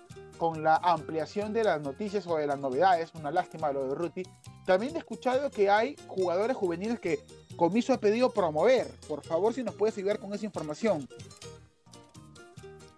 con 0.44 0.62
la 0.62 0.76
ampliación 0.76 1.54
de 1.54 1.64
las 1.64 1.80
noticias 1.80 2.26
o 2.26 2.36
de 2.36 2.46
las 2.46 2.58
novedades. 2.58 3.10
Una 3.14 3.30
lástima 3.30 3.72
lo 3.72 3.88
de 3.88 3.94
Ruti. 3.94 4.22
También 4.66 4.94
he 4.94 4.98
escuchado 4.98 5.50
que 5.50 5.70
hay 5.70 5.96
jugadores 6.06 6.54
juveniles 6.54 7.00
que 7.00 7.20
Comiso 7.56 7.94
ha 7.94 7.98
pedido 7.98 8.30
promover. 8.30 8.86
Por 9.08 9.24
favor, 9.24 9.54
si 9.54 9.62
nos 9.62 9.74
puedes 9.74 9.96
ayudar 9.96 10.18
con 10.18 10.34
esa 10.34 10.44
información. 10.44 11.08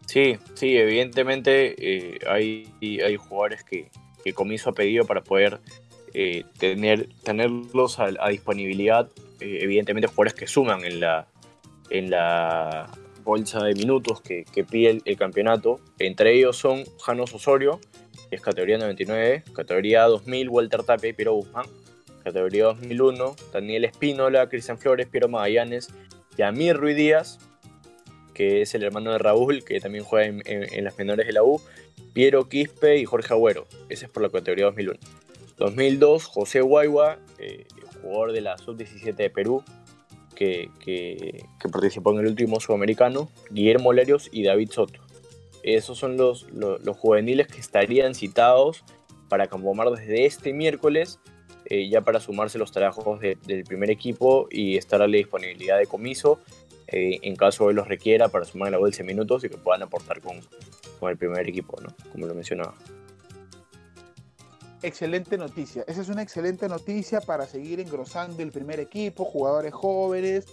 Sí, 0.07 0.39
sí, 0.55 0.77
evidentemente 0.77 1.77
eh, 1.79 2.19
hay, 2.29 2.75
hay 2.83 3.17
jugadores 3.17 3.63
que, 3.63 3.93
Comiso 4.35 4.71
ha 4.71 4.73
pedido 4.73 5.05
para 5.05 5.23
poder 5.23 5.61
eh, 6.15 6.43
tener, 6.59 7.09
tenerlos 7.23 8.01
a, 8.01 8.09
disponibilidad. 8.29 9.09
Eh, 9.39 9.59
evidentemente 9.61 10.09
jugadores 10.09 10.35
que 10.35 10.49
suman 10.49 10.85
en 10.85 10.99
la, 10.99 11.29
en 11.91 12.11
la 12.11 12.91
bolsa 13.27 13.63
de 13.65 13.75
minutos 13.75 14.23
que, 14.23 14.45
pide 14.65 15.03
el, 15.05 15.17
campeonato. 15.19 15.81
Entre 15.99 16.33
ellos 16.39 16.57
son 16.57 16.85
Janos 17.03 17.35
Osorio, 17.35 17.81
que 18.31 18.37
es 18.37 18.41
categoría 18.41 18.79
99, 18.79 19.43
categoría 19.53 20.05
2000, 20.05 20.49
Walter 20.49 20.85
Tapia 20.85 21.11
y 21.11 21.13
Piero 21.13 21.35
Guzmán, 21.35 21.67
categoría 22.23 22.67
2001, 22.67 23.37
Daniel 23.53 23.85
Espínola, 23.85 24.49
Cristian 24.49 24.79
Flores, 24.79 25.09
Piero 25.09 25.29
Magallanes, 25.29 25.89
Yamir 26.39 26.77
Ruiz 26.77 26.97
Díaz, 26.97 27.39
que 28.33 28.63
es 28.63 28.75
el 28.77 28.85
hermano 28.85 29.11
de 29.11 29.19
Raúl, 29.19 29.65
que 29.65 29.81
también 29.81 30.05
juega 30.05 30.27
en, 30.27 30.85
las 30.85 30.97
menores 30.97 31.27
de 31.27 31.33
la 31.33 31.43
U, 31.43 31.61
Piero 32.13 32.49
Quispe 32.49 32.97
y 32.97 33.05
Jorge 33.05 33.35
Agüero, 33.35 33.67
ese 33.89 34.07
es 34.07 34.11
por 34.11 34.23
la 34.23 34.31
categoría 34.31 34.67
2001. 34.67 34.99
2002, 35.59 36.27
José 36.27 36.61
Guayua, 36.61 37.19
eh, 37.39 37.67
jugador 38.03 38.33
de 38.33 38.43
la 38.43 38.57
Sub-17 38.59 39.15
de 39.15 39.31
Perú, 39.31 39.65
que, 40.37 41.45
participó 41.73 42.13
en 42.13 42.21
el 42.21 42.27
último 42.27 42.61
sudamericano, 42.61 43.29
Guillermo 43.51 43.93
Lerios 43.93 44.29
y 44.31 44.45
David 44.45 44.71
Soto. 44.71 45.01
Esos 45.65 45.99
son 45.99 46.17
los, 46.17 46.47
los, 46.53 46.97
juveniles 46.97 47.49
que 47.49 47.59
estarían 47.59 48.15
citados 48.15 48.85
para 49.29 49.49
Campomar 49.49 49.91
desde 49.91 50.27
este 50.27 50.53
miércoles, 50.53 51.19
eh, 51.65 51.89
ya 51.89 52.03
para 52.03 52.21
sumarse 52.21 52.59
los 52.59 52.71
trabajos 52.71 53.21
del 53.21 53.65
primer 53.65 53.91
equipo 53.91 54.47
y 54.49 54.77
estar 54.77 55.03
a 55.03 55.09
la 55.09 55.17
disponibilidad 55.17 55.79
de 55.79 55.87
comiso 55.87 56.39
eh, 56.87 57.19
en 57.23 57.35
caso 57.35 57.67
de 57.67 57.75
los 57.75 57.89
requiera 57.89 58.29
para 58.29 58.45
sumar 58.45 58.71
la 58.71 58.79
bolsa 58.79 58.99
de 58.99 59.09
minutos 59.09 59.43
y 59.43 59.49
que 59.49 59.57
puedan 59.57 59.83
aportar 59.83 60.21
con, 60.21 60.41
con 61.01 61.11
el 61.11 61.17
primer 61.17 61.49
equipo, 61.49 61.77
¿no? 61.81 61.89
como 62.13 62.27
lo 62.27 62.35
mencionaba 62.35 62.75
excelente 64.87 65.37
noticia. 65.37 65.85
Esa 65.87 66.01
es 66.01 66.09
una 66.09 66.23
excelente 66.23 66.69
noticia 66.69 67.21
para 67.21 67.47
seguir 67.47 67.81
engrosando 67.81 68.43
el 68.43 68.53
primer 68.53 68.79
equipo, 68.79 69.25
jugadores 69.25 69.75
jóvenes, 69.75 70.47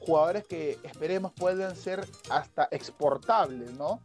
jugadores 0.00 0.46
que 0.46 0.78
esperemos 0.82 1.32
puedan 1.32 1.74
ser 1.74 2.06
hasta 2.28 2.68
exportables, 2.70 3.72
¿no? 3.72 4.00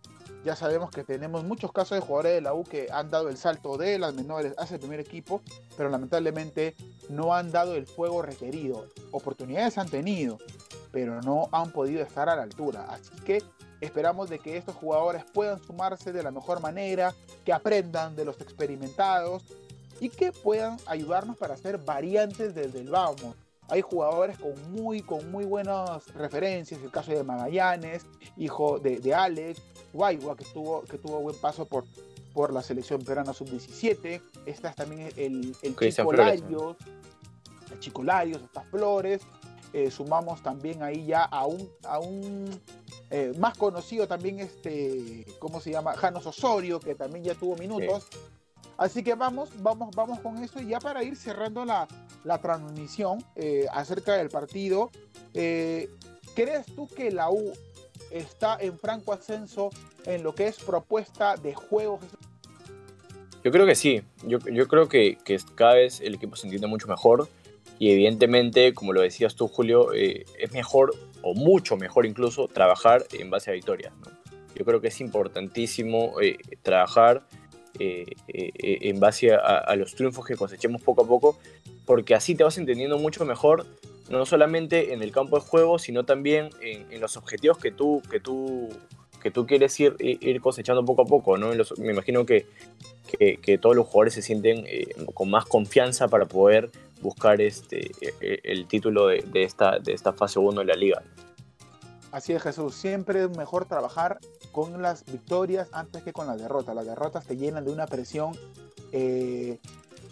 Ya 0.46 0.56
sabemos 0.56 0.92
que 0.92 1.04
tenemos 1.04 1.44
muchos 1.44 1.72
casos 1.72 2.00
de 2.00 2.06
jugadores 2.06 2.34
de 2.36 2.42
la 2.42 2.54
U 2.54 2.64
que 2.64 2.88
han 2.92 3.10
dado 3.10 3.30
el 3.30 3.38
salto 3.38 3.78
de 3.78 4.00
las 4.00 4.14
menores 4.14 4.54
hacia 4.58 4.76
el 4.76 4.80
primer 4.80 5.00
equipo, 5.00 5.42
pero 5.76 5.90
lamentablemente 5.90 6.76
no 7.10 7.34
han 7.34 7.52
dado 7.52 7.76
el 7.76 7.86
fuego 7.88 8.22
requerido. 8.22 8.86
Oportunidades 9.12 9.78
han 9.78 9.90
tenido, 9.90 10.38
pero 10.92 11.22
no 11.22 11.50
han 11.52 11.72
podido 11.72 12.02
estar 12.02 12.30
a 12.30 12.36
la 12.36 12.44
altura. 12.44 12.86
Así 12.90 13.16
que 13.26 13.44
esperamos 13.82 14.30
de 14.30 14.40
que 14.40 14.56
estos 14.56 14.76
jugadores 14.76 15.24
puedan 15.34 15.62
sumarse 15.64 16.14
de 16.14 16.24
la 16.24 16.32
mejor 16.32 16.62
manera, 16.62 17.14
que 17.44 17.52
aprendan 17.52 18.16
de 18.16 18.26
los 18.26 18.40
experimentados 18.40 19.44
y 20.00 20.10
que 20.10 20.32
puedan 20.32 20.78
ayudarnos 20.86 21.38
para 21.38 21.54
hacer 21.54 21.78
variantes 21.78 22.54
desde 22.54 22.80
el 22.80 22.90
vamos. 22.90 23.36
Hay 23.68 23.82
jugadores 23.82 24.38
con 24.38 24.54
muy, 24.72 25.02
con 25.02 25.32
muy 25.32 25.44
buenas 25.46 26.08
referencias, 26.14 26.82
el 26.84 26.92
caso 26.92 27.12
de 27.12 27.24
Magallanes, 27.24 28.06
hijo 28.38 28.80
de, 28.80 29.00
de 29.00 29.14
Alex, 29.14 29.60
Guayua, 29.92 30.36
que 30.36 30.46
tuvo, 30.46 30.84
que 30.84 30.98
tuvo 31.00 31.20
buen 31.20 31.36
paso 31.38 31.66
por, 31.66 31.86
por 32.34 32.54
la 32.54 32.62
selección 32.62 33.02
peruana 33.02 33.34
sub-17. 33.34 34.22
Está 34.46 34.74
también 34.74 35.12
el, 35.16 35.56
el 35.64 35.76
Chico 35.76 36.14
Larios, 36.14 36.76
el 37.72 37.80
Chico 37.80 38.04
Larios, 38.04 38.42
estas 38.44 38.68
flores. 38.68 39.22
Eh, 39.74 39.92
sumamos 39.92 40.42
también 40.42 40.84
ahí 40.84 41.08
ya 41.08 41.24
a 41.24 41.46
un, 41.46 41.70
a 41.84 42.00
un 42.00 42.50
eh, 43.10 43.34
más 43.38 43.58
conocido 43.58 44.08
también, 44.08 44.40
este, 44.40 45.26
¿cómo 45.40 45.60
se 45.60 45.72
llama? 45.72 45.96
Janos 45.96 46.26
Osorio, 46.26 46.80
que 46.80 46.96
también 46.96 47.26
ya 47.26 47.36
tuvo 47.36 47.56
minutos. 47.58 48.08
Así 48.78 49.04
que 49.04 49.16
vamos, 49.16 49.50
vamos, 49.62 49.96
vamos 49.96 50.20
con 50.20 50.44
eso 50.44 50.60
y 50.60 50.68
ya 50.68 50.80
para 50.80 51.02
ir 51.04 51.16
cerrando 51.16 51.64
la, 51.66 51.88
transmisión 52.42 53.24
eh, 53.36 53.66
acerca 53.72 54.18
del 54.18 54.30
partido. 54.30 54.92
Eh, 55.34 55.90
¿Crees 56.36 56.66
tú 56.66 56.88
que 56.88 57.12
la 57.12 57.30
U 57.30 57.54
está 58.12 58.58
en 58.60 58.78
franco 58.78 59.14
ascenso 59.14 59.70
en 60.06 60.24
lo 60.24 60.36
que 60.36 60.48
es 60.48 60.58
propuesta 60.58 61.38
de 61.38 61.54
juego? 61.54 62.00
Yo 63.44 63.52
creo 63.52 63.66
que 63.66 63.76
sí, 63.76 64.02
yo, 64.26 64.40
creo 64.40 64.90
que, 64.90 65.18
cada 65.54 65.76
vez 65.76 66.02
el 66.02 66.16
equipo 66.16 66.36
se 66.36 66.48
entiende 66.48 66.68
mucho 66.68 66.88
mejor 66.88 67.30
y 67.80 67.92
evidentemente, 67.92 68.74
como 68.74 68.92
lo 68.92 69.02
decías 69.02 69.36
tú 69.36 69.48
Julio, 69.48 69.94
eh, 69.94 70.26
es 70.40 70.52
mejor 70.52 70.94
o 71.22 71.34
mucho 71.34 71.78
mejor 71.78 72.06
incluso 72.06 72.48
trabajar 72.48 73.06
en 73.14 73.30
base 73.30 73.52
a 73.52 73.54
victorias. 73.54 73.94
Yo 74.56 74.66
creo 74.66 74.82
que 74.82 74.88
es 74.88 75.00
importantísimo 75.00 76.14
trabajar 76.64 77.26
eh, 77.80 78.06
eh, 78.28 78.52
eh, 78.58 78.78
en 78.82 79.00
base 79.00 79.34
a, 79.34 79.76
los 79.76 79.96
triunfos 79.96 80.26
que 80.26 80.36
cosechemos 80.36 80.82
poco 80.82 81.04
a 81.04 81.08
poco, 81.08 81.38
porque 81.86 82.16
así 82.16 82.36
te 82.36 82.44
vas 82.44 82.58
entendiendo 82.58 82.98
mucho 82.98 83.26
mejor, 83.26 83.66
no 84.10 84.26
solamente 84.26 84.94
en 84.94 85.02
el 85.02 85.12
campo 85.12 85.38
de 85.38 85.46
juego, 85.46 85.80
sino 85.80 86.06
también 86.06 86.50
en, 86.62 87.02
los 87.02 87.18
objetivos 87.18 87.58
que 87.58 87.72
tú, 87.72 88.02
que 88.10 88.20
tú, 88.20 88.70
que 89.22 89.32
tú 89.32 89.46
quieres 89.46 89.78
ir, 89.80 89.96
cosechando 90.42 90.86
poco 90.86 91.02
a 91.02 91.06
poco. 91.06 91.38
¿no? 91.38 91.52
me 91.78 91.92
imagino 91.92 92.26
que, 92.26 92.46
que, 93.18 93.58
todos 93.58 93.76
los 93.76 93.88
jugadores 93.88 94.14
se 94.14 94.22
sienten 94.22 94.66
con 95.14 95.30
más 95.30 95.46
confianza 95.46 96.08
para 96.08 96.26
poder 96.26 96.70
buscar 97.02 97.42
este, 97.42 97.92
el 98.22 98.68
título 98.68 99.08
de, 99.08 99.44
esta, 99.44 99.80
de 99.80 99.94
esta 99.94 100.14
fase 100.14 100.40
1 100.40 100.62
de 100.62 100.66
la 100.66 100.76
liga. 100.76 101.04
Así 102.16 102.32
es, 102.32 102.42
Jesús. 102.42 102.76
Siempre 102.76 103.26
es 103.26 103.38
mejor 103.38 103.66
trabajar 103.66 104.20
con 104.54 104.82
las 104.82 105.04
victorias 105.04 105.68
antes 105.74 106.02
que 106.02 106.14
con 106.14 106.28
las 106.28 106.40
derrotas. 106.40 106.74
Las 106.74 106.86
derrotas 106.86 107.26
te 107.26 107.36
llenan 107.36 107.66
de 107.66 107.74
una 107.74 107.88
presión 107.88 108.32
eh, 108.94 109.60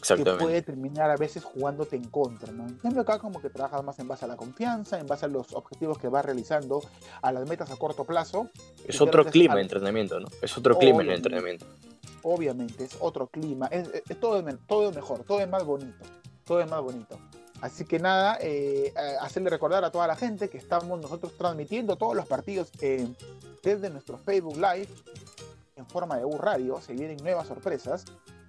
que 0.05 0.25
puede 0.25 0.61
terminar 0.63 1.09
a 1.11 1.15
veces 1.15 1.45
jugándote 1.45 1.95
en 1.95 2.03
contra. 2.09 2.51
¿no? 2.51 2.67
En 2.67 2.75
cambio, 2.75 3.03
acá 3.03 3.19
como 3.19 3.41
que 3.41 3.49
trabajas 3.49 3.85
más 3.85 3.97
en 3.99 4.09
base 4.09 4.25
a 4.25 4.27
la 4.27 4.35
confianza, 4.35 4.99
en 4.99 5.07
base 5.07 5.27
a 5.27 5.29
los 5.29 5.53
objetivos 5.53 5.97
que 5.97 6.09
vas 6.09 6.25
realizando, 6.25 6.81
a 7.21 7.31
las 7.31 7.47
metas 7.47 7.71
a 7.71 7.77
corto 7.77 8.03
plazo. 8.03 8.49
Es 8.85 8.99
otro 8.99 9.23
clima 9.23 9.55
de 9.55 9.61
entrenamiento, 9.61 10.19
¿no? 10.19 10.27
Es 10.41 10.57
otro 10.57 10.77
clima 10.77 11.03
en 11.03 11.09
el 11.09 11.15
entrenamiento. 11.15 11.65
Obviamente, 12.23 12.83
es 12.83 12.97
otro 12.99 13.27
clima. 13.27 13.67
Es, 13.67 13.89
todo, 14.19 14.43
todo 14.67 14.89
es 14.89 14.93
mejor, 14.93 15.23
todo 15.23 15.39
es 15.39 15.47
más 15.47 15.63
bonito. 15.63 16.03
Todo 16.43 16.59
es 16.59 16.69
más 16.69 16.81
bonito. 16.81 17.17
Así 17.63 17.85
que 17.85 17.97
nada, 17.97 18.37
eh, 18.41 18.93
hacerle 19.21 19.49
recordar 19.49 19.85
a 19.85 19.89
toda 19.89 20.05
la 20.05 20.17
gente 20.17 20.49
que 20.49 20.57
estamos 20.57 20.99
nosotros 20.99 21.31
transmitiendo 21.37 21.95
todos 21.95 22.13
los 22.13 22.27
partidos 22.27 22.69
desde 23.63 23.89
nuestro 23.89 24.17
Facebook 24.17 24.57
Live 24.57 24.89
en 25.77 25.85
forma 25.87 26.17
de 26.17 26.25
U 26.25 26.37
Radio. 26.37 26.81
Se 26.81 26.91
vienen 26.91 27.15
nuevas 27.23 27.47
sorpresas. 27.47 28.03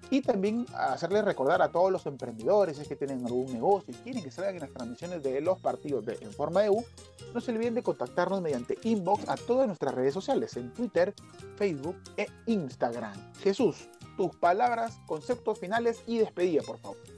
Y 0.09 0.21
también 0.21 0.65
hacerles 0.75 1.23
recordar 1.23 1.61
a 1.61 1.71
todos 1.71 1.93
los 1.93 2.05
emprendedores 2.07 2.77
es 2.77 2.89
que 2.89 2.97
tienen 2.97 3.25
algún 3.25 3.53
negocio 3.53 3.93
y 3.93 3.97
quieren 4.03 4.21
que 4.21 4.31
salgan 4.31 4.55
en 4.55 4.61
las 4.61 4.73
transmisiones 4.73 5.23
de 5.23 5.39
los 5.39 5.61
partidos 5.61 6.05
en 6.07 6.33
forma 6.33 6.63
de 6.63 6.69
U, 6.69 6.83
no 7.33 7.39
se 7.39 7.51
olviden 7.51 7.73
de 7.73 7.83
contactarnos 7.83 8.41
mediante 8.41 8.77
inbox 8.83 9.29
a 9.29 9.37
todas 9.37 9.65
nuestras 9.65 9.95
redes 9.95 10.13
sociales, 10.13 10.57
en 10.57 10.73
Twitter, 10.73 11.13
Facebook 11.55 11.95
e 12.17 12.27
Instagram. 12.47 13.15
Jesús, 13.39 13.87
tus 14.17 14.35
palabras, 14.35 14.99
conceptos 15.07 15.57
finales 15.57 16.03
y 16.05 16.17
despedida, 16.17 16.61
por 16.61 16.77
favor. 16.79 17.14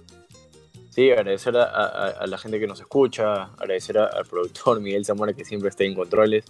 Sí, 0.98 1.12
agradecer 1.12 1.56
a, 1.56 2.26
la 2.26 2.38
gente 2.40 2.60
que 2.60 2.66
nos 2.66 2.80
escucha, 2.80 3.52
agradecer 3.60 4.00
al 4.00 4.26
productor 4.26 4.80
Miguel 4.82 5.06
Zamora 5.06 5.32
que 5.34 5.46
siempre 5.46 5.70
está 5.70 5.84
en 5.84 5.94
controles, 5.94 6.46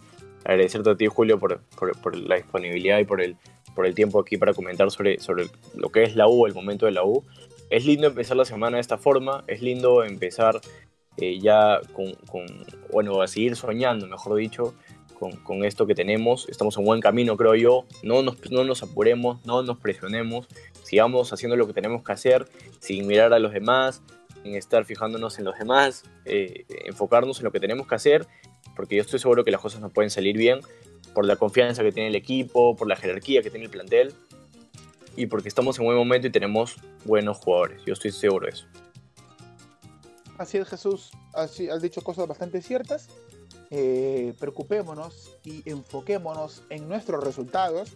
agradecerte 0.45 0.89
a 0.89 0.95
ti 0.95 1.07
Julio 1.07 1.38
por, 1.38 1.60
por, 2.01 2.15
la 2.15 2.38
disponibilidad 2.38 2.97
y 2.99 3.03
por 3.03 3.21
el, 3.21 3.36
por 3.75 3.86
el 3.86 3.93
tiempo 3.93 4.21
aquí 4.21 4.38
para 4.38 4.53
comentar 4.53 4.89
sobre, 4.89 5.19
sobre 5.19 5.49
lo 5.75 5.89
que 5.89 6.03
es 6.03 6.15
la 6.15 6.29
U, 6.29 6.45
el 6.45 6.53
momento 6.53 6.86
de 6.86 6.93
la 6.93 7.03
U. 7.03 7.25
Es 7.69 7.86
lindo 7.86 8.07
empezar 8.07 8.38
la 8.38 8.45
semana 8.45 8.77
de 8.77 8.81
esta 8.81 8.97
forma, 8.97 9.43
es 9.47 9.62
lindo 9.62 10.05
empezar 10.05 10.62
eh, 11.17 11.39
ya 11.41 11.81
con, 11.91 12.13
con, 12.31 12.45
bueno, 12.93 13.21
a 13.21 13.27
seguir 13.27 13.57
soñando, 13.57 14.07
mejor 14.07 14.38
dicho, 14.38 14.73
con, 15.19 15.33
con, 15.43 15.65
esto 15.65 15.86
que 15.86 15.93
tenemos. 15.93 16.47
Estamos 16.47 16.77
en 16.77 16.86
buen 16.86 17.01
camino, 17.01 17.36
creo 17.36 17.55
yo. 17.55 17.83
No 18.01 18.21
nos, 18.21 18.49
no 18.49 18.63
nos 18.63 18.81
apuremos, 18.81 19.45
no 19.45 19.62
nos 19.62 19.77
presionemos, 19.77 20.47
sigamos 20.83 21.33
haciendo 21.33 21.57
lo 21.57 21.67
que 21.67 21.73
tenemos 21.73 22.01
que 22.01 22.13
hacer 22.13 22.47
sin 22.79 23.07
mirar 23.07 23.33
a 23.33 23.39
los 23.39 23.51
demás, 23.51 24.01
en 24.43 24.56
estar 24.56 24.86
fijándonos 24.86 25.39
en 25.39 25.45
los 25.45 25.58
demás, 25.58 26.04
eh, 26.26 26.65
enfocarnos 26.86 27.39
en 27.39 27.45
lo 27.45 27.52
que 27.52 27.60
tenemos 27.60 27.88
que 27.88 27.95
hacer, 27.95 28.28
porque 28.76 28.95
yo 28.95 29.02
estoy 29.02 29.19
seguro 29.19 29.43
que 29.43 29.52
las 29.52 29.62
cosas 29.62 29.82
nos 29.82 29.91
pueden 29.91 30.10
salir 30.10 30.38
bien 30.38 30.60
por 31.13 31.26
la 31.26 31.36
confianza 31.36 31.84
que 31.84 31.91
tiene 31.91 32.10
el 32.10 32.15
equipo, 32.15 32.76
por 32.76 32.88
la 32.88 32.95
jerarquía 32.95 33.41
que 33.41 33.50
tiene 33.50 33.65
el 33.65 33.71
plantel 33.71 34.13
y 35.15 35.26
porque 35.26 35.50
estamos 35.50 35.80
en 35.80 35.86
buen 35.86 35.97
momento 35.97 36.28
y 36.28 36.32
tenemos 36.32 36.76
buenos 37.04 37.38
jugadores. 37.38 37.82
Yo 37.86 37.93
estoy 37.93 38.12
seguro 38.12 38.45
de 38.45 38.52
eso. 38.52 38.67
Así 40.38 40.60
es, 40.60 40.67
Jesús. 40.67 41.12
Así, 41.34 41.69
has 41.69 41.82
dicho 41.82 42.02
cosas 42.02 42.28
bastante 42.28 42.62
ciertas. 42.62 43.10
Eh, 43.71 44.34
preocupémonos 44.39 45.36
y 45.43 45.67
enfoquémonos 45.69 46.63
en 46.69 46.88
nuestros 46.88 47.23
resultados, 47.23 47.91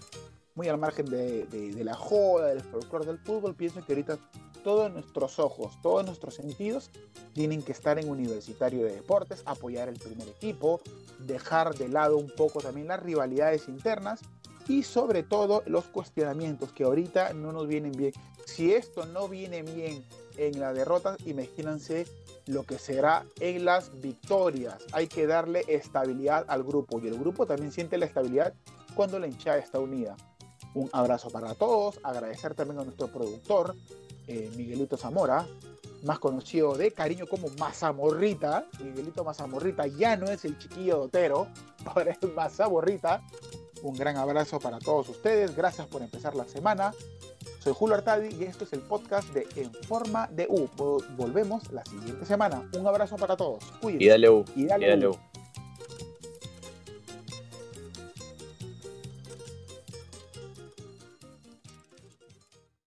muy 0.56 0.68
al 0.68 0.78
margen 0.78 1.06
de, 1.06 1.46
de 1.46 1.84
la 1.84 1.94
joda, 1.94 2.48
del 2.48 2.62
folclore 2.62 3.06
del 3.06 3.20
fútbol. 3.20 3.54
Pienso 3.56 3.86
que 3.86 3.94
ahorita 3.94 4.18
todos 4.64 4.92
nuestros 4.92 5.40
ojos, 5.40 5.80
todos 5.82 6.06
nuestros 6.06 6.36
sentidos 6.36 6.90
tienen 7.34 7.62
que 7.62 7.72
estar 7.72 8.00
en 8.00 8.10
Universitario 8.10 8.86
de 8.86 8.96
Deportes, 8.96 9.42
apoyar 9.46 9.90
el 9.90 10.00
primer 10.00 10.28
equipo, 10.28 10.82
dejar 11.20 11.76
de 11.76 11.90
lado 11.90 12.18
un 12.18 12.30
poco 12.30 12.60
también 12.62 12.88
las 12.88 13.02
rivalidades 13.02 13.68
internas 13.68 14.22
y 14.68 14.84
sobre 14.84 15.24
todo 15.24 15.64
los 15.66 15.86
cuestionamientos 15.86 16.72
que 16.72 16.84
ahorita 16.84 17.34
no 17.34 17.52
nos 17.52 17.68
vienen 17.68 17.92
bien. 17.92 18.14
Si 18.46 18.74
esto 18.74 19.06
no 19.06 19.28
viene 19.28 19.64
bien 19.64 20.06
en 20.38 20.60
la 20.60 20.74
derrota, 20.74 21.18
imagínense 21.26 22.06
lo 22.48 22.64
que 22.64 22.80
será 22.80 23.26
en 23.40 23.66
las 23.66 24.02
victorias. 24.02 24.78
Hay 24.92 25.08
que 25.08 25.28
darle 25.28 25.64
estabilidad 25.68 26.46
al 26.48 26.64
grupo 26.64 27.00
y 27.00 27.08
el 27.08 27.18
grupo 27.18 27.46
también 27.46 27.72
siente 27.72 27.98
la 27.98 28.06
estabilidad 28.06 28.54
cuando 28.96 29.20
la 29.20 29.28
hinchada 29.28 29.58
está 29.58 29.80
unida. 29.80 30.16
Un 30.74 30.90
abrazo 30.94 31.30
para 31.30 31.54
todos, 31.54 32.00
agradecer 32.04 32.56
también 32.56 32.80
a 32.80 32.84
nuestro 32.84 33.08
productor, 33.08 33.76
eh, 34.28 34.52
Miguelito 34.56 34.98
Zamora, 34.98 35.48
más 36.04 36.20
conocido 36.20 36.76
de 36.76 36.92
cariño 36.92 37.28
como 37.28 37.50
Mazamorrita. 37.60 38.66
Miguelito 38.84 39.24
Mazamorrita 39.24 39.88
ya 39.88 40.16
no 40.18 40.28
es 40.28 40.46
el 40.46 40.58
chiquillo 40.58 40.98
dotero, 40.98 41.48
ahora 41.86 42.12
es 42.12 42.34
Mazamorrita. 42.36 43.22
Un 43.84 43.96
gran 43.96 44.18
abrazo 44.18 44.60
para 44.60 44.80
todos 44.80 45.10
ustedes, 45.10 45.56
gracias 45.56 45.88
por 45.88 46.02
empezar 46.02 46.36
la 46.36 46.46
semana. 46.46 46.94
Soy 47.64 47.74
Julio 47.74 47.96
Artadi 47.96 48.36
y 48.40 48.44
esto 48.44 48.64
es 48.64 48.74
el 48.74 48.80
podcast 48.80 49.28
de 49.34 49.48
En 49.56 49.72
Forma 49.84 50.28
de 50.28 50.48
U. 50.50 50.68
Volvemos 51.16 51.72
la 51.72 51.86
siguiente 51.86 52.26
semana. 52.26 52.68
Un 52.78 52.88
abrazo 52.88 53.18
para 53.18 53.38
todos. 53.38 53.64
Cuídense. 53.82 54.06
Y 54.06 54.08
dale 54.08 54.30
U. 54.30 54.46
Y 54.56 54.66
dale, 54.66 55.08
U. 55.08 55.16